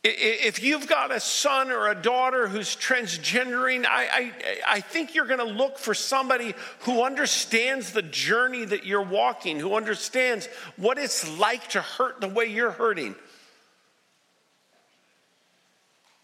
If 0.01 0.63
you've 0.63 0.87
got 0.87 1.11
a 1.11 1.19
son 1.19 1.71
or 1.71 1.89
a 1.89 1.95
daughter 1.95 2.47
who's 2.47 2.73
transgendering, 2.73 3.85
I, 3.85 4.07
I, 4.07 4.33
I 4.75 4.79
think 4.79 5.13
you're 5.13 5.25
going 5.25 5.39
to 5.39 5.45
look 5.45 5.77
for 5.77 5.93
somebody 5.93 6.55
who 6.81 7.03
understands 7.03 7.91
the 7.91 8.01
journey 8.01 8.63
that 8.63 8.85
you're 8.85 9.01
walking, 9.01 9.59
who 9.59 9.75
understands 9.75 10.47
what 10.77 10.97
it's 10.97 11.37
like 11.37 11.67
to 11.69 11.81
hurt 11.81 12.21
the 12.21 12.29
way 12.29 12.45
you're 12.45 12.71
hurting. 12.71 13.15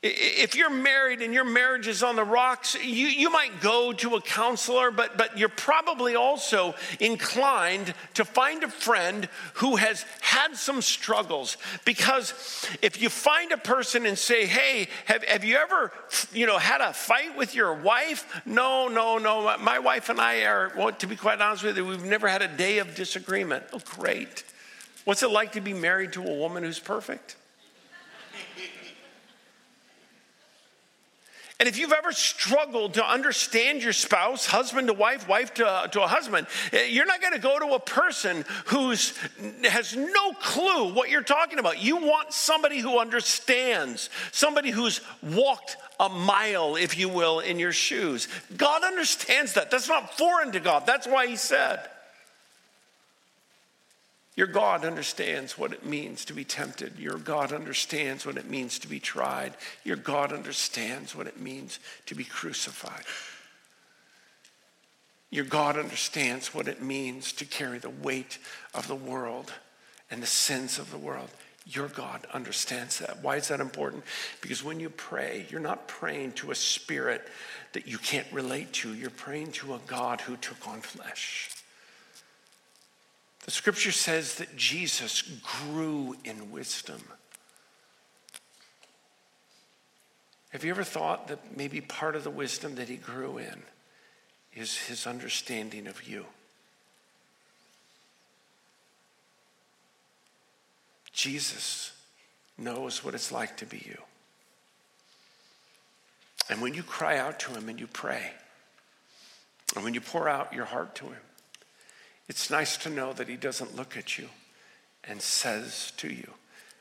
If 0.08 0.56
you're 0.56 0.70
married 0.70 1.24
and 1.24 1.34
your 1.34 1.46
marriage 1.46 1.88
is 1.88 2.04
on 2.04 2.16
the 2.16 2.24
rocks, 2.24 2.76
you, 2.76 3.08
you 3.08 3.32
might 3.32 3.60
go 3.60 3.92
to 3.92 4.14
a 4.14 4.22
counselor, 4.22 4.92
but, 4.92 5.18
but 5.18 5.36
you're 5.36 5.50
probably 5.50 6.16
also 6.16 6.76
inclined 7.00 7.92
to 8.14 8.24
find 8.24 8.64
a 8.64 8.68
friend 8.68 9.28
who 9.56 9.78
has 9.78 10.06
had 10.22 10.58
some 10.58 10.84
struggles. 10.84 11.58
Because 11.86 12.68
if 12.84 13.02
you 13.02 13.10
find 13.10 13.52
a 13.52 13.58
person 13.58 14.06
and 14.06 14.16
say, 14.16 14.46
hey, 14.46 14.90
have, 15.06 15.24
have 15.24 15.44
you 15.44 15.56
ever 15.56 15.92
you 16.32 16.46
know, 16.46 16.60
had 16.60 16.82
a 16.82 16.94
fight 16.94 17.36
with 17.36 17.56
your 17.56 17.74
wife? 17.74 18.44
No, 18.46 18.88
no, 18.88 19.18
no. 19.18 19.58
My 19.58 19.80
wife 19.80 20.10
and 20.10 20.22
I 20.22 20.46
are, 20.46 20.72
well, 20.78 20.92
to 20.92 21.08
be 21.08 21.16
quite 21.16 21.42
honest 21.42 21.64
with 21.64 21.78
you, 21.78 21.86
we've 21.86 22.06
never 22.06 22.28
had 22.28 22.44
a 22.44 22.48
day 22.48 22.78
of 22.78 22.94
disagreement. 22.94 23.64
Oh, 23.74 23.82
great. 23.84 24.44
What's 25.06 25.24
it 25.24 25.32
like 25.32 25.54
to 25.54 25.62
be 25.62 25.74
married 25.74 26.14
to 26.14 26.22
a 26.22 26.36
woman 26.36 26.62
who's 26.62 26.78
perfect? 26.78 27.38
And 31.58 31.70
if 31.70 31.78
you've 31.78 31.94
ever 31.94 32.12
struggled 32.12 32.96
to 32.96 33.06
understand 33.06 33.82
your 33.82 33.94
spouse, 33.94 34.46
husband 34.46 34.88
to 34.88 34.94
wife, 34.94 35.28
wife 35.30 35.54
to, 35.54 35.90
to 35.90 36.04
a 36.04 36.08
husband, 36.08 36.48
eh, 36.74 36.88
you're 36.90 37.06
not 37.06 37.22
going 37.22 37.32
to 37.32 37.40
go 37.40 37.58
to 37.60 37.76
a 37.76 37.80
person 37.80 38.44
who 38.66 38.90
has 38.90 39.96
no 39.96 40.34
clue 40.42 40.94
what 40.94 41.10
you're 41.10 41.24
talking 41.24 41.58
about. 41.58 41.82
You 41.82 41.96
want 41.96 42.34
somebody 42.34 42.80
who 42.80 43.00
understands, 43.00 44.10
somebody 44.34 44.70
who's 44.70 45.00
walked 45.24 45.78
a 45.98 46.10
mile, 46.10 46.76
if 46.76 46.98
you 46.98 47.08
will, 47.08 47.40
in 47.40 47.58
your 47.58 47.72
shoes. 47.72 48.28
God 48.58 48.84
understands 48.84 49.54
that. 49.54 49.72
That's 49.72 49.88
not 49.88 50.18
foreign 50.18 50.52
to 50.52 50.60
God. 50.60 50.86
That's 50.86 51.08
why 51.08 51.28
He 51.28 51.38
said, 51.38 51.88
Your 54.36 54.48
God 54.48 54.84
understands 54.84 55.58
what 55.58 55.72
it 55.72 55.86
means 55.86 56.26
to 56.26 56.34
be 56.34 56.44
tempted. 56.44 57.00
Your 57.00 57.18
God 57.18 57.54
understands 57.54 58.26
what 58.26 58.36
it 58.38 58.50
means 58.50 58.80
to 58.80 58.88
be 58.88 59.00
tried. 59.00 59.54
Your 59.86 59.96
God 59.96 60.34
understands 60.34 61.16
what 61.16 61.28
it 61.28 61.40
means 61.40 61.80
to 62.08 62.16
be 62.16 62.26
crucified. 62.26 63.06
Your 65.30 65.46
God 65.46 65.78
understands 65.78 66.54
what 66.54 66.68
it 66.68 66.82
means 66.82 67.32
to 67.34 67.46
carry 67.46 67.80
the 67.80 67.90
weight 67.90 68.38
of 68.74 68.88
the 68.88 68.96
world 68.96 69.54
and 70.12 70.22
the 70.22 70.28
sins 70.28 70.80
of 70.80 70.92
the 70.92 70.98
world. 70.98 71.30
Your 71.66 71.88
God 71.88 72.28
understands 72.34 73.00
that. 73.00 73.24
Why 73.24 73.38
is 73.38 73.48
that 73.48 73.60
important? 73.60 74.04
Because 74.42 74.64
when 74.64 74.80
you 74.80 74.90
pray, 74.90 75.48
you're 75.50 75.60
not 75.60 75.88
praying 75.88 76.34
to 76.34 76.52
a 76.52 76.56
spirit 76.56 77.28
that 77.74 77.88
you 77.88 77.98
can't 77.98 78.32
relate 78.32 78.72
to, 78.74 78.94
you're 78.94 79.10
praying 79.10 79.54
to 79.54 79.74
a 79.74 79.80
God 79.88 80.22
who 80.22 80.38
took 80.38 80.68
on 80.68 80.82
flesh. 80.82 81.55
The 83.46 83.52
scripture 83.52 83.92
says 83.92 84.36
that 84.36 84.58
Jesus 84.58 85.22
grew 85.22 86.16
in 86.24 86.52
wisdom. 86.52 87.02
Have 90.50 90.64
you 90.64 90.72
ever 90.72 90.84
thought 90.84 91.28
that 91.28 91.56
maybe 91.56 91.80
part 91.80 92.16
of 92.16 92.24
the 92.24 92.32
wisdom 92.32 92.76
that 92.76 92.90
he 92.90 92.96
grew 92.96 93.38
in 93.38 93.62
is 94.56 94.78
his 94.78 95.06
understanding 95.06 95.86
of 95.86 96.08
you? 96.08 96.26
Jesus 101.14 101.94
knows 102.58 103.04
what 103.04 103.14
it's 103.14 103.32
like 103.32 103.58
to 103.58 103.66
be 103.68 103.84
you. 103.86 104.02
And 106.50 106.62
when 106.62 106.74
you 106.74 106.82
cry 106.82 107.18
out 107.20 107.40
to 107.42 107.52
him 107.52 107.70
and 107.70 107.80
you 107.80 107.88
pray, 107.88 108.32
and 109.76 109.84
when 109.84 109.94
you 109.94 110.02
pour 110.02 110.28
out 110.28 110.54
your 110.54 110.66
heart 110.66 110.96
to 110.96 111.06
him, 111.06 111.22
it's 112.28 112.50
nice 112.50 112.78
to 112.78 112.90
know 112.90 113.14
that 113.14 113.30
he 113.30 113.36
doesn't 113.36 113.76
look 113.76 113.98
at 113.98 114.18
you 114.18 114.30
and 115.04 115.22
says 115.22 115.94
to 115.98 116.08
you, 116.08 116.32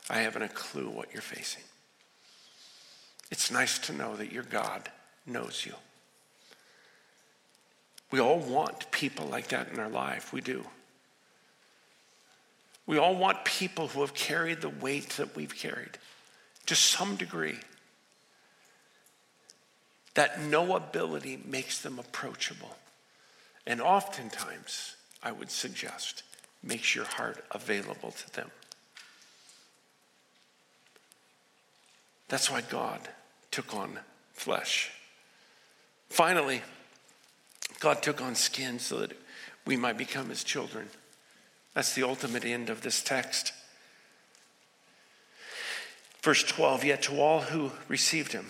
I 0.08 0.18
haven't 0.18 0.42
a 0.42 0.48
clue 0.48 0.88
what 0.88 1.12
you're 1.12 1.22
facing. 1.22 1.62
It's 3.30 3.50
nice 3.50 3.78
to 3.80 3.92
know 3.92 4.16
that 4.16 4.32
your 4.32 4.44
God 4.44 4.90
knows 5.26 5.64
you. 5.66 5.74
We 8.10 8.20
all 8.20 8.38
want 8.38 8.90
people 8.90 9.26
like 9.26 9.48
that 9.48 9.70
in 9.72 9.78
our 9.80 9.88
life. 9.88 10.32
We 10.32 10.40
do. 10.40 10.64
We 12.86 12.98
all 12.98 13.16
want 13.16 13.44
people 13.44 13.88
who 13.88 14.02
have 14.02 14.14
carried 14.14 14.60
the 14.60 14.68
weight 14.68 15.10
that 15.10 15.34
we've 15.34 15.54
carried 15.56 15.98
to 16.66 16.74
some 16.74 17.16
degree. 17.16 17.58
That 20.14 20.36
knowability 20.36 21.44
makes 21.44 21.80
them 21.80 21.98
approachable. 21.98 22.76
And 23.66 23.80
oftentimes, 23.80 24.96
I 25.24 25.32
would 25.32 25.50
suggest, 25.50 26.22
makes 26.62 26.94
your 26.94 27.06
heart 27.06 27.42
available 27.50 28.10
to 28.10 28.30
them. 28.34 28.50
That's 32.28 32.50
why 32.50 32.60
God 32.60 33.00
took 33.50 33.74
on 33.74 33.98
flesh. 34.34 34.90
Finally, 36.10 36.62
God 37.80 38.02
took 38.02 38.20
on 38.20 38.34
skin 38.34 38.78
so 38.78 38.98
that 38.98 39.12
we 39.66 39.76
might 39.76 39.96
become 39.96 40.28
his 40.28 40.44
children. 40.44 40.88
That's 41.72 41.94
the 41.94 42.02
ultimate 42.02 42.44
end 42.44 42.68
of 42.68 42.82
this 42.82 43.02
text. 43.02 43.52
Verse 46.22 46.44
12 46.44 46.84
Yet 46.84 47.02
to 47.02 47.20
all 47.20 47.40
who 47.40 47.72
received 47.88 48.32
him, 48.32 48.46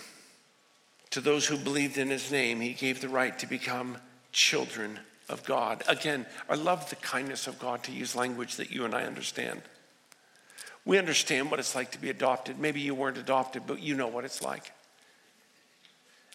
to 1.11 1.21
those 1.21 1.47
who 1.47 1.57
believed 1.57 1.97
in 1.97 2.09
his 2.09 2.31
name, 2.31 2.59
he 2.59 2.73
gave 2.73 2.99
the 2.99 3.09
right 3.09 3.37
to 3.39 3.47
become 3.47 3.97
children 4.31 4.99
of 5.29 5.43
God. 5.43 5.83
Again, 5.87 6.25
I 6.49 6.55
love 6.55 6.89
the 6.89 6.95
kindness 6.97 7.47
of 7.47 7.59
God 7.59 7.83
to 7.83 7.91
use 7.91 8.15
language 8.15 8.55
that 8.57 8.71
you 8.71 8.85
and 8.85 8.93
I 8.93 9.03
understand. 9.03 9.61
We 10.85 10.99
understand 10.99 11.49
what 11.49 11.59
it's 11.59 11.75
like 11.75 11.91
to 11.91 12.01
be 12.01 12.09
adopted. 12.09 12.59
Maybe 12.59 12.79
you 12.79 12.93
weren't 12.93 13.17
adopted, 13.17 13.63
but 13.65 13.81
you 13.81 13.95
know 13.95 14.07
what 14.07 14.23
it's 14.23 14.41
like. 14.41 14.71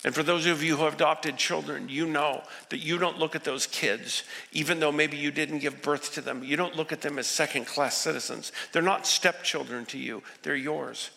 And 0.03 0.15
for 0.15 0.23
those 0.23 0.47
of 0.47 0.63
you 0.63 0.77
who 0.77 0.85
have 0.85 0.95
adopted 0.95 1.37
children, 1.37 1.89
you 1.89 2.07
know 2.07 2.43
that 2.71 2.79
you 2.79 2.97
don't 2.97 3.19
look 3.19 3.37
at 3.37 3.45
those 3.45 3.67
kids, 3.67 4.25
even 4.51 4.81
though 4.81 4.91
maybe 4.91 5.19
you 5.19 5.31
didn't 5.31 5.59
give 5.59 5.83
birth 5.83 6.15
to 6.15 6.23
them, 6.23 6.43
you 6.43 6.57
don't 6.57 6.75
look 6.75 6.91
at 6.91 7.03
them 7.03 7.19
as 7.19 7.27
second 7.27 7.67
class 7.67 7.97
citizens. 7.97 8.51
They're 8.73 8.81
not 8.81 9.07
stepchildren 9.07 9.85
to 9.87 9.99
you, 9.99 10.23
they're 10.43 10.57
yours. 10.57 11.11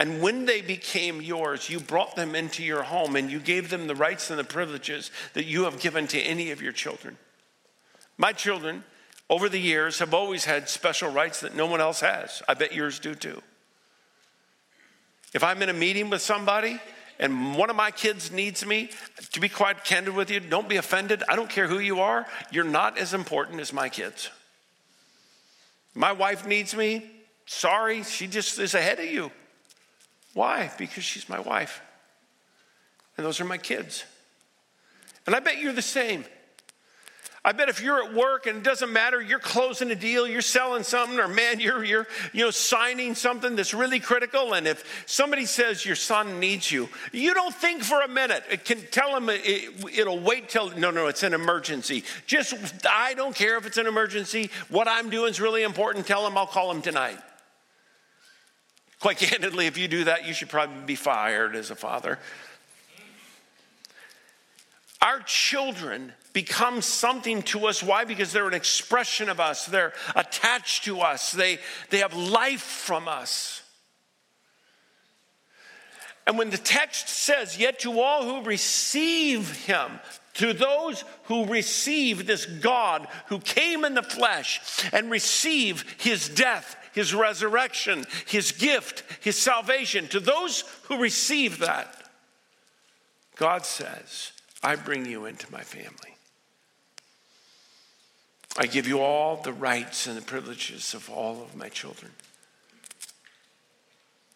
And 0.00 0.22
when 0.22 0.46
they 0.46 0.62
became 0.62 1.20
yours, 1.20 1.68
you 1.68 1.78
brought 1.78 2.16
them 2.16 2.34
into 2.34 2.64
your 2.64 2.82
home 2.82 3.16
and 3.16 3.30
you 3.30 3.38
gave 3.38 3.68
them 3.68 3.86
the 3.86 3.94
rights 3.94 4.30
and 4.30 4.38
the 4.38 4.44
privileges 4.44 5.10
that 5.34 5.44
you 5.44 5.64
have 5.64 5.78
given 5.78 6.06
to 6.06 6.18
any 6.18 6.52
of 6.52 6.62
your 6.62 6.72
children. 6.72 7.18
My 8.16 8.32
children, 8.32 8.82
over 9.28 9.50
the 9.50 9.60
years, 9.60 9.98
have 9.98 10.14
always 10.14 10.46
had 10.46 10.70
special 10.70 11.10
rights 11.12 11.40
that 11.40 11.54
no 11.54 11.66
one 11.66 11.82
else 11.82 12.00
has. 12.00 12.42
I 12.48 12.54
bet 12.54 12.74
yours 12.74 12.98
do 12.98 13.14
too. 13.14 13.42
If 15.34 15.44
I'm 15.44 15.60
in 15.60 15.68
a 15.68 15.74
meeting 15.74 16.08
with 16.08 16.22
somebody 16.22 16.80
and 17.18 17.54
one 17.54 17.68
of 17.68 17.76
my 17.76 17.90
kids 17.90 18.32
needs 18.32 18.64
me, 18.64 18.88
to 19.32 19.40
be 19.40 19.50
quite 19.50 19.84
candid 19.84 20.14
with 20.14 20.30
you, 20.30 20.40
don't 20.40 20.66
be 20.66 20.78
offended. 20.78 21.22
I 21.28 21.36
don't 21.36 21.50
care 21.50 21.68
who 21.68 21.78
you 21.78 22.00
are, 22.00 22.26
you're 22.50 22.64
not 22.64 22.96
as 22.96 23.12
important 23.12 23.60
as 23.60 23.70
my 23.70 23.90
kids. 23.90 24.30
My 25.94 26.12
wife 26.12 26.46
needs 26.46 26.74
me. 26.74 27.10
Sorry, 27.44 28.02
she 28.02 28.28
just 28.28 28.58
is 28.58 28.72
ahead 28.72 28.98
of 28.98 29.04
you. 29.04 29.30
Why? 30.34 30.70
Because 30.78 31.04
she's 31.04 31.28
my 31.28 31.40
wife. 31.40 31.80
And 33.16 33.26
those 33.26 33.40
are 33.40 33.44
my 33.44 33.58
kids. 33.58 34.04
And 35.26 35.34
I 35.34 35.40
bet 35.40 35.58
you're 35.58 35.72
the 35.72 35.82
same. 35.82 36.24
I 37.42 37.52
bet 37.52 37.70
if 37.70 37.80
you're 37.80 38.04
at 38.04 38.12
work 38.12 38.46
and 38.46 38.58
it 38.58 38.64
doesn't 38.64 38.92
matter, 38.92 39.20
you're 39.20 39.38
closing 39.38 39.90
a 39.90 39.94
deal, 39.94 40.28
you're 40.28 40.42
selling 40.42 40.82
something, 40.82 41.18
or 41.18 41.26
man, 41.26 41.58
you're 41.58 41.82
you're 41.82 42.06
you 42.34 42.44
know 42.44 42.50
signing 42.50 43.14
something 43.14 43.56
that's 43.56 43.72
really 43.72 43.98
critical. 43.98 44.52
And 44.52 44.66
if 44.66 45.04
somebody 45.06 45.46
says 45.46 45.86
your 45.86 45.96
son 45.96 46.38
needs 46.38 46.70
you, 46.70 46.90
you 47.12 47.32
don't 47.32 47.54
think 47.54 47.82
for 47.82 48.02
a 48.02 48.08
minute. 48.08 48.44
It 48.50 48.66
can 48.66 48.82
tell 48.90 49.16
him 49.16 49.30
it, 49.30 50.06
will 50.06 50.20
wait 50.20 50.50
till 50.50 50.68
no, 50.76 50.90
no, 50.90 51.06
it's 51.06 51.22
an 51.22 51.32
emergency. 51.32 52.04
Just 52.26 52.54
I 52.86 53.14
don't 53.14 53.34
care 53.34 53.56
if 53.56 53.64
it's 53.64 53.78
an 53.78 53.86
emergency. 53.86 54.50
What 54.68 54.86
I'm 54.86 55.08
doing 55.08 55.30
is 55.30 55.40
really 55.40 55.62
important. 55.62 56.06
Tell 56.06 56.26
him 56.26 56.36
I'll 56.36 56.46
call 56.46 56.70
him 56.70 56.82
tonight. 56.82 57.18
Quite 59.00 59.16
candidly, 59.16 59.66
if 59.66 59.78
you 59.78 59.88
do 59.88 60.04
that, 60.04 60.26
you 60.26 60.34
should 60.34 60.50
probably 60.50 60.84
be 60.84 60.94
fired 60.94 61.56
as 61.56 61.70
a 61.70 61.74
father. 61.74 62.18
Our 65.02 65.20
children 65.20 66.12
become 66.34 66.82
something 66.82 67.42
to 67.44 67.66
us. 67.66 67.82
Why? 67.82 68.04
Because 68.04 68.32
they're 68.32 68.46
an 68.46 68.54
expression 68.54 69.30
of 69.30 69.40
us, 69.40 69.64
they're 69.66 69.94
attached 70.14 70.84
to 70.84 71.00
us, 71.00 71.32
they, 71.32 71.58
they 71.88 71.98
have 71.98 72.14
life 72.14 72.60
from 72.60 73.08
us. 73.08 73.62
And 76.26 76.36
when 76.36 76.50
the 76.50 76.58
text 76.58 77.08
says, 77.08 77.58
Yet 77.58 77.80
to 77.80 78.00
all 78.00 78.24
who 78.24 78.46
receive 78.46 79.64
him, 79.64 79.98
to 80.34 80.52
those 80.52 81.04
who 81.24 81.46
receive 81.46 82.26
this 82.26 82.46
God 82.46 83.08
who 83.26 83.40
came 83.40 83.84
in 83.84 83.94
the 83.94 84.02
flesh 84.02 84.60
and 84.92 85.10
receive 85.10 85.96
his 85.98 86.28
death, 86.28 86.76
his 86.92 87.14
resurrection, 87.14 88.04
his 88.26 88.52
gift, 88.52 89.04
his 89.20 89.36
salvation, 89.36 90.08
to 90.08 90.20
those 90.20 90.64
who 90.84 90.98
receive 90.98 91.58
that, 91.58 91.94
God 93.36 93.64
says, 93.64 94.32
I 94.62 94.76
bring 94.76 95.06
you 95.06 95.26
into 95.26 95.50
my 95.50 95.62
family. 95.62 96.16
I 98.58 98.66
give 98.66 98.86
you 98.86 99.00
all 99.00 99.36
the 99.36 99.52
rights 99.52 100.06
and 100.06 100.16
the 100.16 100.22
privileges 100.22 100.92
of 100.92 101.08
all 101.08 101.42
of 101.42 101.56
my 101.56 101.68
children. 101.68 102.12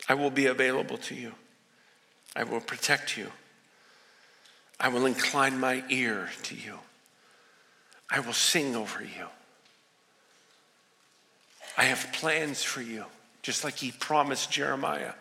I 0.08 0.14
will 0.14 0.30
be 0.30 0.46
available 0.46 0.98
to 0.98 1.14
you. 1.14 1.32
I 2.36 2.44
will 2.44 2.60
protect 2.60 3.16
you. 3.16 3.30
I 4.78 4.88
will 4.88 5.06
incline 5.06 5.58
my 5.58 5.84
ear 5.88 6.30
to 6.44 6.54
you. 6.54 6.78
I 8.10 8.20
will 8.20 8.32
sing 8.32 8.76
over 8.76 9.02
you. 9.02 9.26
I 11.76 11.84
have 11.84 12.12
plans 12.12 12.62
for 12.62 12.82
you, 12.82 13.04
just 13.42 13.64
like 13.64 13.76
he 13.76 13.90
promised 13.90 14.50
Jeremiah. 14.50 15.12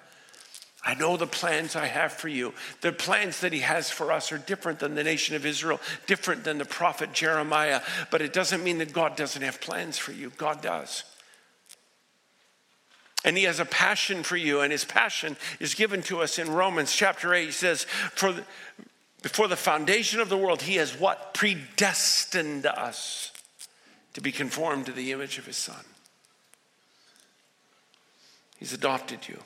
I 0.85 0.95
know 0.95 1.15
the 1.15 1.27
plans 1.27 1.75
I 1.75 1.85
have 1.85 2.11
for 2.11 2.27
you. 2.27 2.53
The 2.81 2.91
plans 2.91 3.39
that 3.39 3.53
he 3.53 3.59
has 3.59 3.89
for 3.89 4.11
us 4.11 4.31
are 4.33 4.37
different 4.37 4.79
than 4.79 4.95
the 4.95 5.03
nation 5.03 5.35
of 5.35 5.45
Israel, 5.45 5.79
different 6.07 6.43
than 6.43 6.57
the 6.57 6.65
prophet 6.65 7.13
Jeremiah, 7.13 7.81
but 8.11 8.21
it 8.21 8.33
doesn't 8.33 8.63
mean 8.63 8.79
that 8.79 8.91
God 8.91 9.15
doesn't 9.15 9.41
have 9.41 9.61
plans 9.61 9.97
for 9.97 10.11
you. 10.11 10.31
God 10.37 10.61
does. 10.61 11.03
And 13.23 13.37
he 13.37 13.45
has 13.45 13.61
a 13.61 13.65
passion 13.65 14.23
for 14.23 14.35
you, 14.35 14.59
and 14.59 14.73
his 14.73 14.83
passion 14.83 15.37
is 15.61 15.73
given 15.73 16.01
to 16.03 16.21
us 16.21 16.37
in 16.37 16.51
Romans 16.51 16.93
chapter 16.93 17.33
8. 17.33 17.45
He 17.45 17.51
says, 17.51 17.85
For 18.15 18.35
before 19.21 19.47
the 19.47 19.55
foundation 19.55 20.19
of 20.19 20.27
the 20.27 20.37
world, 20.37 20.63
he 20.63 20.75
has 20.75 20.99
what? 20.99 21.33
Predestined 21.33 22.65
us 22.65 23.31
to 24.15 24.21
be 24.21 24.33
conformed 24.33 24.87
to 24.87 24.91
the 24.91 25.13
image 25.13 25.37
of 25.37 25.45
his 25.45 25.55
son. 25.55 25.85
He's 28.63 28.71
adopted 28.71 29.27
you. 29.27 29.37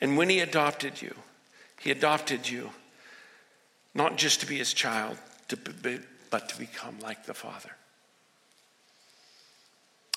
And 0.00 0.18
when 0.18 0.28
He 0.28 0.40
adopted 0.40 1.00
you, 1.00 1.14
He 1.78 1.92
adopted 1.92 2.50
you 2.50 2.70
not 3.94 4.16
just 4.16 4.40
to 4.40 4.46
be 4.46 4.58
His 4.58 4.74
child, 4.74 5.16
but 6.28 6.48
to 6.48 6.58
become 6.58 6.98
like 6.98 7.24
the 7.24 7.34
Father. 7.34 7.70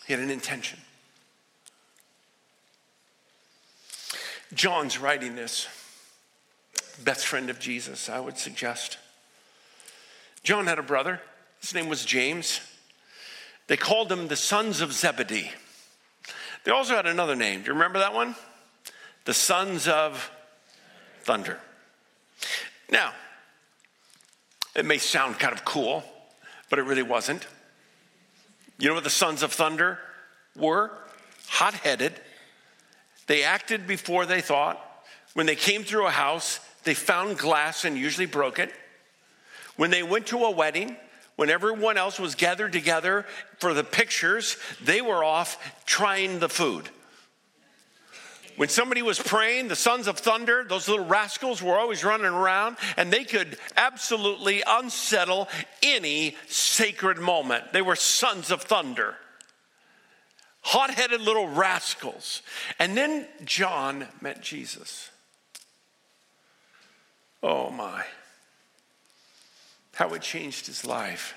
He 0.08 0.14
had 0.14 0.24
an 0.24 0.32
intention. 0.32 0.80
John's 4.56 4.98
writing 4.98 5.36
this, 5.36 5.68
best 7.04 7.28
friend 7.28 7.52
of 7.52 7.60
Jesus, 7.60 8.10
I 8.10 8.20
would 8.20 8.40
suggest. 8.40 8.98
John 10.42 10.66
had 10.66 10.80
a 10.80 10.82
brother. 10.82 11.22
His 11.62 11.76
name 11.76 11.90
was 11.90 12.04
James. 12.04 12.60
They 13.68 13.78
called 13.78 14.12
him 14.12 14.30
the 14.30 14.36
sons 14.36 14.82
of 14.82 14.94
Zebedee. 14.94 15.52
They 16.64 16.72
also 16.72 16.96
had 16.96 17.06
another 17.06 17.36
name. 17.36 17.62
Do 17.62 17.68
you 17.68 17.74
remember 17.74 18.00
that 18.00 18.14
one? 18.14 18.36
The 19.26 19.34
sons 19.34 19.88
of 19.88 20.32
thunder. 21.22 21.60
Now, 22.90 23.14
it 24.76 24.86
may 24.86 24.98
sound 24.98 25.40
kind 25.40 25.54
of 25.54 25.66
cool, 25.66 26.04
but 26.70 26.80
it 26.80 26.84
really 26.84 27.04
wasn't. 27.04 27.46
You 28.80 28.90
know 28.90 28.94
what 28.94 29.04
the 29.04 29.10
sons 29.10 29.44
of 29.44 29.52
thunder 29.52 30.00
were? 30.56 30.92
Hot 31.48 31.74
headed. 31.74 32.14
They 33.26 33.44
acted 33.44 33.88
before 33.88 34.26
they 34.26 34.42
thought. 34.42 34.80
When 35.34 35.46
they 35.46 35.56
came 35.56 35.84
through 35.84 36.08
a 36.08 36.12
house, 36.12 36.60
they 36.84 36.94
found 36.94 37.38
glass 37.38 37.86
and 37.86 37.98
usually 37.98 38.26
broke 38.26 38.60
it. 38.60 38.72
When 39.76 39.92
they 39.92 40.04
went 40.04 40.28
to 40.28 40.46
a 40.46 40.52
wedding, 40.52 40.96
when 41.38 41.50
everyone 41.50 41.98
else 41.98 42.20
was 42.20 42.36
gathered 42.36 42.74
together 42.74 43.26
for 43.60 43.74
the 43.74 43.84
pictures, 43.84 44.58
they 44.84 45.02
were 45.02 45.24
off 45.24 45.58
trying 45.86 46.40
the 46.40 46.50
food. 46.50 46.90
When 48.58 48.70
somebody 48.70 49.04
was 49.04 49.20
praying, 49.20 49.68
the 49.68 49.76
sons 49.76 50.08
of 50.08 50.18
thunder, 50.18 50.66
those 50.68 50.90
little 50.90 51.06
rascals 51.06 51.62
were 51.62 51.78
always 51.78 52.04
running 52.04 52.26
around 52.26 52.78
and 52.98 53.14
they 53.14 53.24
could 53.24 53.58
absolutely 53.78 54.64
unsettle 54.66 55.48
any 55.84 56.36
sacred 56.48 57.20
moment. 57.20 57.72
They 57.72 57.84
were 57.84 57.96
sons 57.96 58.50
of 58.50 58.64
thunder. 58.64 59.16
Hot 60.62 60.90
headed 60.90 61.22
little 61.22 61.48
rascals. 61.48 62.42
And 62.80 62.98
then 62.98 63.28
John 63.46 64.08
met 64.22 64.42
Jesus. 64.42 65.12
Oh 67.44 67.70
my. 67.70 68.04
How 69.98 70.14
it 70.14 70.22
changed 70.22 70.68
his 70.68 70.86
life. 70.86 71.34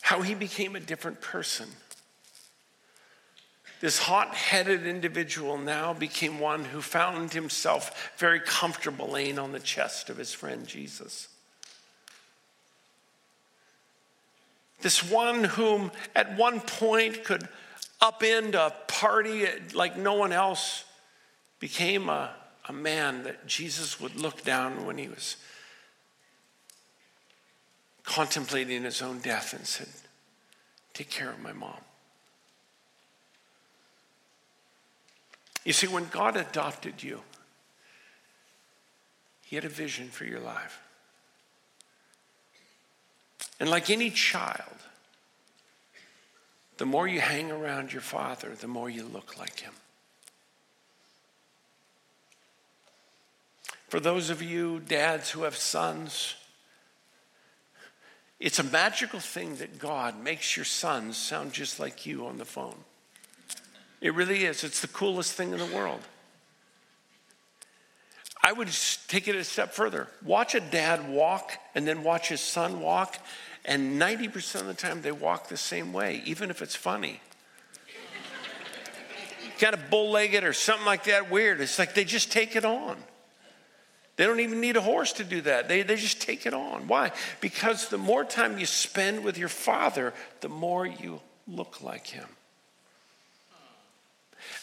How 0.00 0.22
he 0.22 0.34
became 0.34 0.74
a 0.74 0.80
different 0.80 1.20
person. 1.20 1.68
This 3.82 3.98
hot 3.98 4.34
headed 4.34 4.86
individual 4.86 5.58
now 5.58 5.92
became 5.92 6.40
one 6.40 6.64
who 6.64 6.80
found 6.80 7.34
himself 7.34 8.10
very 8.16 8.40
comfortable 8.40 9.08
laying 9.08 9.38
on 9.38 9.52
the 9.52 9.60
chest 9.60 10.08
of 10.08 10.16
his 10.16 10.32
friend 10.32 10.66
Jesus. 10.66 11.28
This 14.80 15.02
one 15.02 15.44
whom 15.44 15.92
at 16.14 16.38
one 16.38 16.60
point 16.60 17.22
could 17.22 17.46
upend 18.00 18.54
a 18.54 18.72
party 18.88 19.44
like 19.74 19.98
no 19.98 20.14
one 20.14 20.32
else 20.32 20.86
became 21.60 22.08
a, 22.08 22.30
a 22.66 22.72
man 22.72 23.24
that 23.24 23.46
Jesus 23.46 24.00
would 24.00 24.16
look 24.16 24.42
down 24.42 24.86
when 24.86 24.96
he 24.96 25.08
was 25.08 25.36
contemplating 28.06 28.84
his 28.84 29.02
own 29.02 29.18
death 29.18 29.52
and 29.52 29.66
said, 29.66 29.88
Take 30.94 31.10
care 31.10 31.28
of 31.28 31.42
my 31.42 31.52
mom. 31.52 31.76
You 35.66 35.74
see, 35.74 35.88
when 35.88 36.06
God 36.06 36.36
adopted 36.36 37.02
you, 37.02 37.20
He 39.42 39.56
had 39.56 39.66
a 39.66 39.68
vision 39.68 40.08
for 40.08 40.24
your 40.24 40.40
life. 40.40 40.80
And 43.58 43.68
like 43.68 43.90
any 43.90 44.10
child, 44.10 44.76
the 46.78 46.86
more 46.86 47.08
you 47.08 47.20
hang 47.20 47.50
around 47.50 47.92
your 47.92 48.02
father, 48.02 48.54
the 48.54 48.68
more 48.68 48.88
you 48.88 49.02
look 49.02 49.38
like 49.38 49.60
him. 49.60 49.72
For 53.88 53.98
those 53.98 54.30
of 54.30 54.42
you 54.42 54.80
dads 54.80 55.30
who 55.30 55.42
have 55.42 55.56
sons, 55.56 56.34
it's 58.38 58.58
a 58.58 58.64
magical 58.64 59.20
thing 59.20 59.56
that 59.56 59.78
God 59.78 60.22
makes 60.22 60.56
your 60.56 60.64
sons 60.64 61.16
sound 61.16 61.52
just 61.52 61.80
like 61.80 62.04
you 62.04 62.26
on 62.26 62.36
the 62.36 62.44
phone. 62.44 62.76
It 64.00 64.14
really 64.14 64.44
is. 64.44 64.62
It's 64.62 64.80
the 64.80 64.88
coolest 64.88 65.32
thing 65.32 65.52
in 65.52 65.58
the 65.58 65.66
world. 65.66 66.00
I 68.42 68.52
would 68.52 68.68
take 69.08 69.26
it 69.26 69.34
a 69.34 69.42
step 69.42 69.72
further. 69.72 70.06
Watch 70.22 70.54
a 70.54 70.60
dad 70.60 71.08
walk 71.08 71.58
and 71.74 71.88
then 71.88 72.04
watch 72.04 72.28
his 72.28 72.40
son 72.40 72.80
walk, 72.80 73.18
and 73.64 74.00
90% 74.00 74.60
of 74.60 74.66
the 74.66 74.74
time 74.74 75.02
they 75.02 75.10
walk 75.10 75.48
the 75.48 75.56
same 75.56 75.92
way, 75.92 76.22
even 76.26 76.50
if 76.50 76.62
it's 76.62 76.76
funny. 76.76 77.20
kind 79.58 79.74
of 79.74 79.90
bull 79.90 80.10
legged 80.10 80.44
or 80.44 80.52
something 80.52 80.86
like 80.86 81.04
that, 81.04 81.30
weird. 81.30 81.60
It's 81.60 81.78
like 81.78 81.94
they 81.94 82.04
just 82.04 82.30
take 82.30 82.54
it 82.54 82.64
on. 82.64 82.96
They 84.16 84.24
don't 84.24 84.40
even 84.40 84.60
need 84.60 84.76
a 84.76 84.80
horse 84.80 85.12
to 85.14 85.24
do 85.24 85.42
that. 85.42 85.68
They, 85.68 85.82
they 85.82 85.96
just 85.96 86.22
take 86.22 86.46
it 86.46 86.54
on. 86.54 86.88
Why? 86.88 87.12
Because 87.40 87.88
the 87.88 87.98
more 87.98 88.24
time 88.24 88.58
you 88.58 88.64
spend 88.64 89.22
with 89.22 89.36
your 89.36 89.50
father, 89.50 90.14
the 90.40 90.48
more 90.48 90.86
you 90.86 91.20
look 91.46 91.82
like 91.82 92.06
him. 92.06 92.26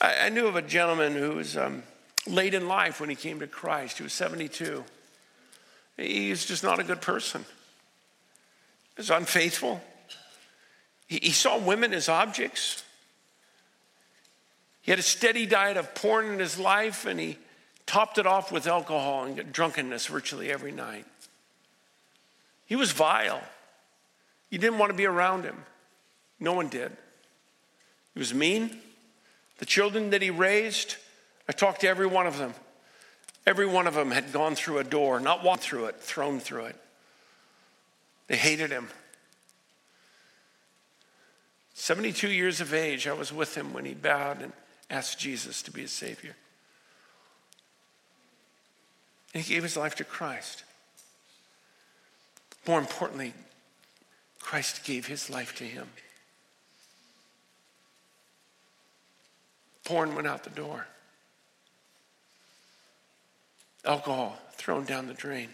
I, 0.02 0.26
I 0.26 0.30
knew 0.30 0.48
of 0.48 0.56
a 0.56 0.62
gentleman 0.62 1.14
who 1.14 1.34
was 1.34 1.56
um, 1.56 1.84
late 2.28 2.56
in 2.56 2.68
life 2.68 3.00
when 3.00 3.10
he 3.10 3.16
came 3.16 3.40
to 3.42 3.48
Christ. 3.48 3.98
He 3.98 4.04
was 4.04 4.14
72. 4.14 4.84
He 5.98 6.30
was 6.32 6.46
just 6.46 6.64
not 6.64 6.80
a 6.80 6.84
good 6.84 7.02
person. 7.02 7.46
He 8.96 9.02
was 9.02 9.12
unfaithful. 9.12 9.82
He, 11.08 11.20
he 11.22 11.32
saw 11.32 11.60
women 11.60 11.94
as 11.94 12.10
objects. 12.10 12.84
He 14.82 14.92
had 14.92 15.00
a 15.00 15.04
steady 15.04 15.46
diet 15.46 15.78
of 15.78 15.94
porn 15.94 16.26
in 16.34 16.40
his 16.40 16.58
life, 16.58 17.06
and 17.06 17.20
he 17.20 17.38
topped 17.86 18.18
it 18.18 18.28
off 18.28 18.52
with 18.52 18.68
alcohol 18.68 19.26
and 19.26 19.52
drunkenness 19.52 20.08
virtually 20.08 20.52
every 20.52 20.72
night. 20.72 21.06
He 22.66 22.76
was 22.76 22.92
vile. 22.92 23.42
You 24.50 24.58
didn't 24.58 24.80
want 24.80 24.92
to 24.92 24.98
be 24.98 25.06
around 25.06 25.44
him. 25.44 25.58
No 26.40 26.54
one 26.54 26.70
did. 26.70 26.92
He 28.14 28.20
was 28.20 28.34
mean. 28.34 28.80
The 29.60 29.66
children 29.66 30.10
that 30.12 30.22
he 30.22 30.30
raised, 30.30 30.98
I 31.48 31.52
talked 31.52 31.82
to 31.82 31.88
every 31.88 32.08
one 32.08 32.28
of 32.28 32.38
them. 32.38 32.54
Every 33.46 33.66
one 33.66 33.88
of 33.88 33.94
them 33.94 34.12
had 34.12 34.32
gone 34.32 34.56
through 34.56 34.80
a 34.80 34.84
door, 34.84 35.20
not 35.20 35.44
walked 35.44 35.64
through 35.64 35.86
it, 35.86 36.00
thrown 36.00 36.40
through 36.40 36.66
it. 36.66 36.76
They 38.28 38.38
hated 38.38 38.72
him. 38.72 38.88
72 41.74 42.30
years 42.30 42.62
of 42.62 42.74
age, 42.74 43.08
I 43.08 43.14
was 43.14 43.34
with 43.34 43.56
him 43.56 43.74
when 43.74 43.86
he 43.86 43.94
bowed 43.94 44.42
and 44.42 44.54
asked 44.90 45.20
Jesus 45.20 45.62
to 45.64 45.72
be 45.72 45.82
his 45.82 45.92
Savior. 45.92 46.36
And 49.34 49.44
he 49.44 49.54
gave 49.54 49.64
his 49.64 49.78
life 49.78 49.96
to 49.96 50.04
Christ. 50.04 50.64
More 52.68 52.80
importantly, 52.80 53.34
Christ 54.40 54.84
gave 54.84 55.08
his 55.08 55.30
life 55.30 55.56
to 55.56 55.64
him. 55.64 55.88
Porn 59.84 60.16
went 60.16 60.28
out 60.28 60.44
the 60.44 60.50
door. 60.50 60.88
Alcohol 63.86 64.38
thrown 64.54 64.86
down 64.86 65.08
the 65.08 65.14
drain. 65.14 65.50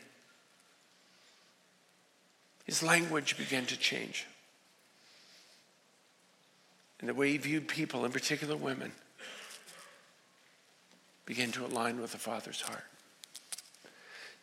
His 2.65 2.83
language 2.83 3.37
began 3.37 3.65
to 3.65 3.77
change. 3.77 4.27
And 6.99 7.09
the 7.09 7.13
way 7.13 7.31
he 7.31 7.37
viewed 7.37 7.67
people, 7.67 8.05
in 8.05 8.11
particular 8.11 8.55
women, 8.55 8.91
began 11.25 11.51
to 11.53 11.65
align 11.65 11.99
with 12.01 12.11
the 12.11 12.17
Father's 12.17 12.61
heart. 12.61 12.83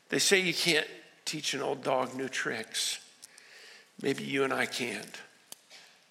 They 0.08 0.18
say 0.18 0.40
you 0.40 0.54
can't 0.54 0.86
teach 1.24 1.54
an 1.54 1.62
old 1.62 1.82
dog 1.82 2.14
new 2.14 2.28
tricks. 2.28 3.00
Maybe 4.00 4.24
you 4.24 4.44
and 4.44 4.52
I 4.52 4.66
can't, 4.66 5.20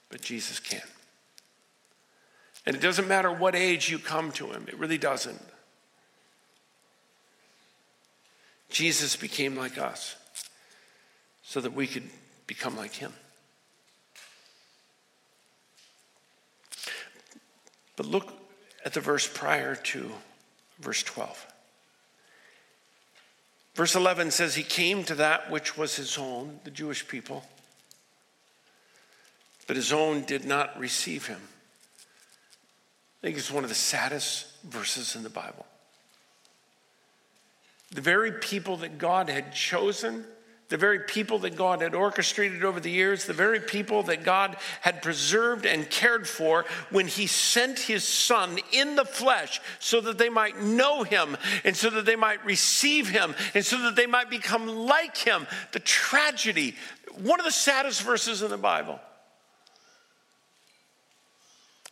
but 0.09 0.21
Jesus 0.21 0.59
can. 0.59 0.81
And 2.65 2.75
it 2.75 2.81
doesn't 2.81 3.07
matter 3.07 3.31
what 3.31 3.55
age 3.55 3.89
you 3.89 3.99
come 3.99 4.31
to 4.33 4.47
him, 4.47 4.65
it 4.67 4.77
really 4.77 4.97
doesn't. 4.97 5.41
Jesus 8.69 9.15
became 9.15 9.55
like 9.55 9.77
us 9.77 10.15
so 11.43 11.61
that 11.61 11.73
we 11.73 11.87
could 11.87 12.09
become 12.47 12.75
like 12.75 12.93
him. 12.93 13.13
But 17.95 18.07
look 18.07 18.33
at 18.83 18.93
the 18.93 18.99
verse 18.99 19.27
prior 19.27 19.75
to 19.75 20.11
verse 20.79 21.03
12. 21.03 21.45
Verse 23.75 23.93
11 23.93 24.31
says, 24.31 24.55
He 24.55 24.63
came 24.63 25.03
to 25.03 25.15
that 25.15 25.51
which 25.51 25.77
was 25.77 25.97
his 25.97 26.17
own, 26.17 26.59
the 26.63 26.71
Jewish 26.71 27.07
people, 27.07 27.43
but 29.67 29.75
his 29.75 29.91
own 29.91 30.23
did 30.23 30.45
not 30.45 30.79
receive 30.79 31.27
him. 31.27 31.41
I 33.19 33.27
think 33.27 33.37
it's 33.37 33.51
one 33.51 33.63
of 33.63 33.69
the 33.69 33.75
saddest 33.75 34.47
verses 34.63 35.15
in 35.15 35.23
the 35.23 35.29
Bible. 35.29 35.65
The 37.91 38.01
very 38.01 38.31
people 38.31 38.77
that 38.77 38.97
God 38.97 39.29
had 39.29 39.53
chosen, 39.53 40.25
the 40.69 40.77
very 40.77 40.99
people 40.99 41.39
that 41.39 41.55
God 41.55 41.81
had 41.81 41.93
orchestrated 41.93 42.63
over 42.63 42.79
the 42.79 42.89
years, 42.89 43.25
the 43.25 43.33
very 43.33 43.59
people 43.59 44.03
that 44.03 44.23
God 44.23 44.57
had 44.81 45.03
preserved 45.03 45.65
and 45.65 45.89
cared 45.89 46.27
for 46.27 46.65
when 46.89 47.07
He 47.07 47.27
sent 47.27 47.79
His 47.79 48.03
Son 48.03 48.57
in 48.71 48.95
the 48.95 49.05
flesh 49.05 49.61
so 49.79 50.01
that 50.01 50.17
they 50.17 50.29
might 50.29 50.59
know 50.59 51.03
Him 51.03 51.37
and 51.63 51.75
so 51.75 51.91
that 51.91 52.05
they 52.05 52.15
might 52.15 52.43
receive 52.43 53.07
Him 53.07 53.35
and 53.53 53.63
so 53.63 53.79
that 53.83 53.95
they 53.95 54.07
might 54.07 54.29
become 54.29 54.67
like 54.67 55.17
Him. 55.17 55.45
The 55.71 55.79
tragedy, 55.79 56.75
one 57.21 57.39
of 57.39 57.45
the 57.45 57.51
saddest 57.51 58.01
verses 58.01 58.41
in 58.41 58.49
the 58.49 58.57
Bible. 58.57 58.99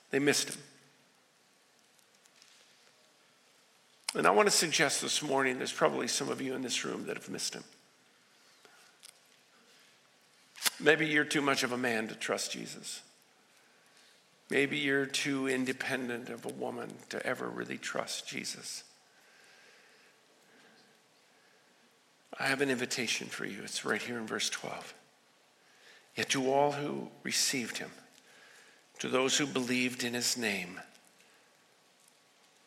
They 0.09 0.19
missed 0.19 0.49
Him. 0.49 0.57
And 4.15 4.27
I 4.27 4.31
want 4.31 4.47
to 4.47 4.55
suggest 4.55 5.01
this 5.01 5.21
morning 5.21 5.57
there's 5.57 5.71
probably 5.71 6.07
some 6.07 6.29
of 6.29 6.41
you 6.41 6.55
in 6.55 6.63
this 6.63 6.83
room 6.83 7.05
that 7.05 7.17
have 7.17 7.29
missed 7.29 7.53
Him. 7.53 7.63
Maybe 10.83 11.07
you're 11.07 11.23
too 11.23 11.41
much 11.41 11.63
of 11.63 11.71
a 11.71 11.77
man 11.77 12.09
to 12.09 12.15
trust 12.15 12.51
Jesus. 12.51 13.01
Maybe 14.49 14.77
you're 14.77 15.05
too 15.05 15.47
independent 15.47 16.27
of 16.29 16.45
a 16.45 16.49
woman 16.49 16.93
to 17.09 17.25
ever 17.25 17.47
really 17.47 17.77
trust 17.77 18.27
Jesus. 18.27 18.83
I 22.37 22.47
have 22.47 22.59
an 22.59 22.69
invitation 22.69 23.27
for 23.27 23.45
you. 23.45 23.61
It's 23.63 23.85
right 23.85 24.01
here 24.01 24.17
in 24.17 24.27
verse 24.27 24.49
12. 24.49 24.93
Yet 26.17 26.29
to 26.31 26.51
all 26.51 26.73
who 26.73 27.07
received 27.23 27.77
him, 27.77 27.91
to 28.99 29.07
those 29.07 29.37
who 29.37 29.47
believed 29.47 30.03
in 30.03 30.13
his 30.13 30.35
name, 30.35 30.79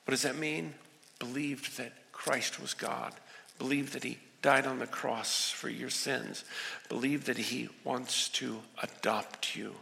what 0.07 0.13
does 0.13 0.23
that 0.23 0.39
mean? 0.39 0.73
Believed 1.19 1.77
that 1.77 1.93
Christ 2.13 2.61
was 2.61 2.73
God, 2.73 3.13
believed 3.59 3.93
that 3.93 4.05
he 4.05 4.19
died 4.47 4.65
on 4.65 4.79
the 4.79 4.87
cross 4.87 5.51
for 5.51 5.69
your 5.69 5.91
sins. 5.91 6.45
Believe 6.89 7.25
that 7.25 7.37
He 7.37 7.69
wants 7.83 8.29
to 8.29 8.61
adopt 8.81 9.57
you 9.57 9.75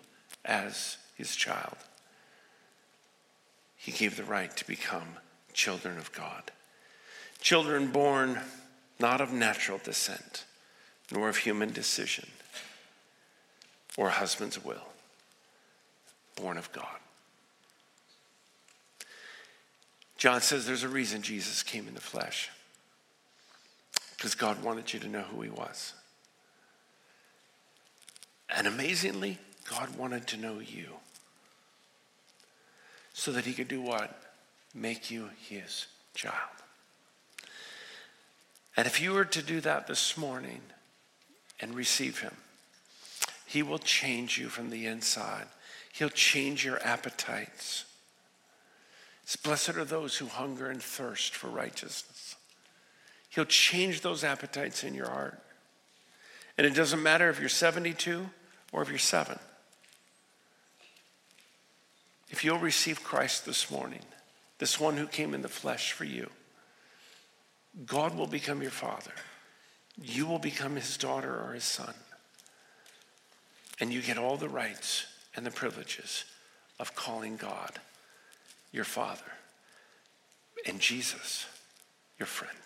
as 0.42 0.96
His 1.16 1.36
child. 1.36 1.76
He 3.76 3.92
gave 3.92 4.16
the 4.16 4.24
right 4.24 4.56
to 4.56 4.66
become 4.66 5.18
children 5.52 5.98
of 5.98 6.10
God. 6.12 6.50
Children 7.42 7.88
born 7.88 8.40
not 8.98 9.20
of 9.20 9.34
natural 9.34 9.78
descent, 9.84 10.46
nor 11.12 11.28
of 11.28 11.36
human 11.36 11.70
decision 11.70 12.26
or 13.98 14.08
husband's 14.08 14.64
will, 14.64 14.88
born 16.36 16.56
of 16.56 16.72
God. 16.72 17.00
John 20.16 20.40
says 20.40 20.64
there's 20.66 20.84
a 20.84 20.88
reason 20.88 21.20
Jesus 21.20 21.62
came 21.62 21.86
in 21.86 21.92
the 21.92 22.00
flesh 22.00 22.48
because 24.24 24.34
God 24.34 24.64
wanted 24.64 24.90
you 24.90 24.98
to 25.00 25.06
know 25.06 25.20
who 25.20 25.42
He 25.42 25.50
was. 25.50 25.92
And 28.48 28.66
amazingly, 28.66 29.36
God 29.68 29.98
wanted 29.98 30.26
to 30.28 30.38
know 30.38 30.60
you 30.60 30.86
so 33.12 33.32
that 33.32 33.44
He 33.44 33.52
could 33.52 33.68
do 33.68 33.82
what? 33.82 34.18
Make 34.74 35.10
you 35.10 35.28
His 35.46 35.88
child. 36.14 36.34
And 38.78 38.86
if 38.86 38.98
you 38.98 39.12
were 39.12 39.26
to 39.26 39.42
do 39.42 39.60
that 39.60 39.88
this 39.88 40.16
morning 40.16 40.62
and 41.60 41.74
receive 41.74 42.20
Him, 42.20 42.34
He 43.44 43.62
will 43.62 43.78
change 43.78 44.38
you 44.38 44.48
from 44.48 44.70
the 44.70 44.86
inside. 44.86 45.48
He'll 45.92 46.08
change 46.08 46.64
your 46.64 46.82
appetites. 46.82 47.84
It's 49.22 49.36
blessed 49.36 49.76
are 49.76 49.84
those 49.84 50.16
who 50.16 50.28
hunger 50.28 50.70
and 50.70 50.82
thirst 50.82 51.34
for 51.34 51.48
righteousness 51.48 52.36
He'll 53.34 53.44
change 53.44 54.00
those 54.02 54.22
appetites 54.22 54.84
in 54.84 54.94
your 54.94 55.10
heart. 55.10 55.40
And 56.56 56.64
it 56.64 56.74
doesn't 56.74 57.02
matter 57.02 57.28
if 57.30 57.40
you're 57.40 57.48
72 57.48 58.28
or 58.72 58.82
if 58.82 58.88
you're 58.88 58.98
seven. 58.98 59.38
If 62.30 62.44
you'll 62.44 62.58
receive 62.58 63.02
Christ 63.02 63.44
this 63.44 63.72
morning, 63.72 64.02
this 64.58 64.78
one 64.78 64.96
who 64.96 65.08
came 65.08 65.34
in 65.34 65.42
the 65.42 65.48
flesh 65.48 65.92
for 65.92 66.04
you, 66.04 66.30
God 67.84 68.16
will 68.16 68.28
become 68.28 68.62
your 68.62 68.70
father. 68.70 69.12
You 70.00 70.26
will 70.26 70.38
become 70.38 70.76
his 70.76 70.96
daughter 70.96 71.42
or 71.44 71.54
his 71.54 71.64
son. 71.64 71.94
And 73.80 73.92
you 73.92 74.00
get 74.00 74.16
all 74.16 74.36
the 74.36 74.48
rights 74.48 75.06
and 75.34 75.44
the 75.44 75.50
privileges 75.50 76.24
of 76.78 76.94
calling 76.94 77.36
God 77.36 77.80
your 78.70 78.84
father 78.84 79.32
and 80.66 80.78
Jesus 80.78 81.46
your 82.18 82.26
friend. 82.26 82.56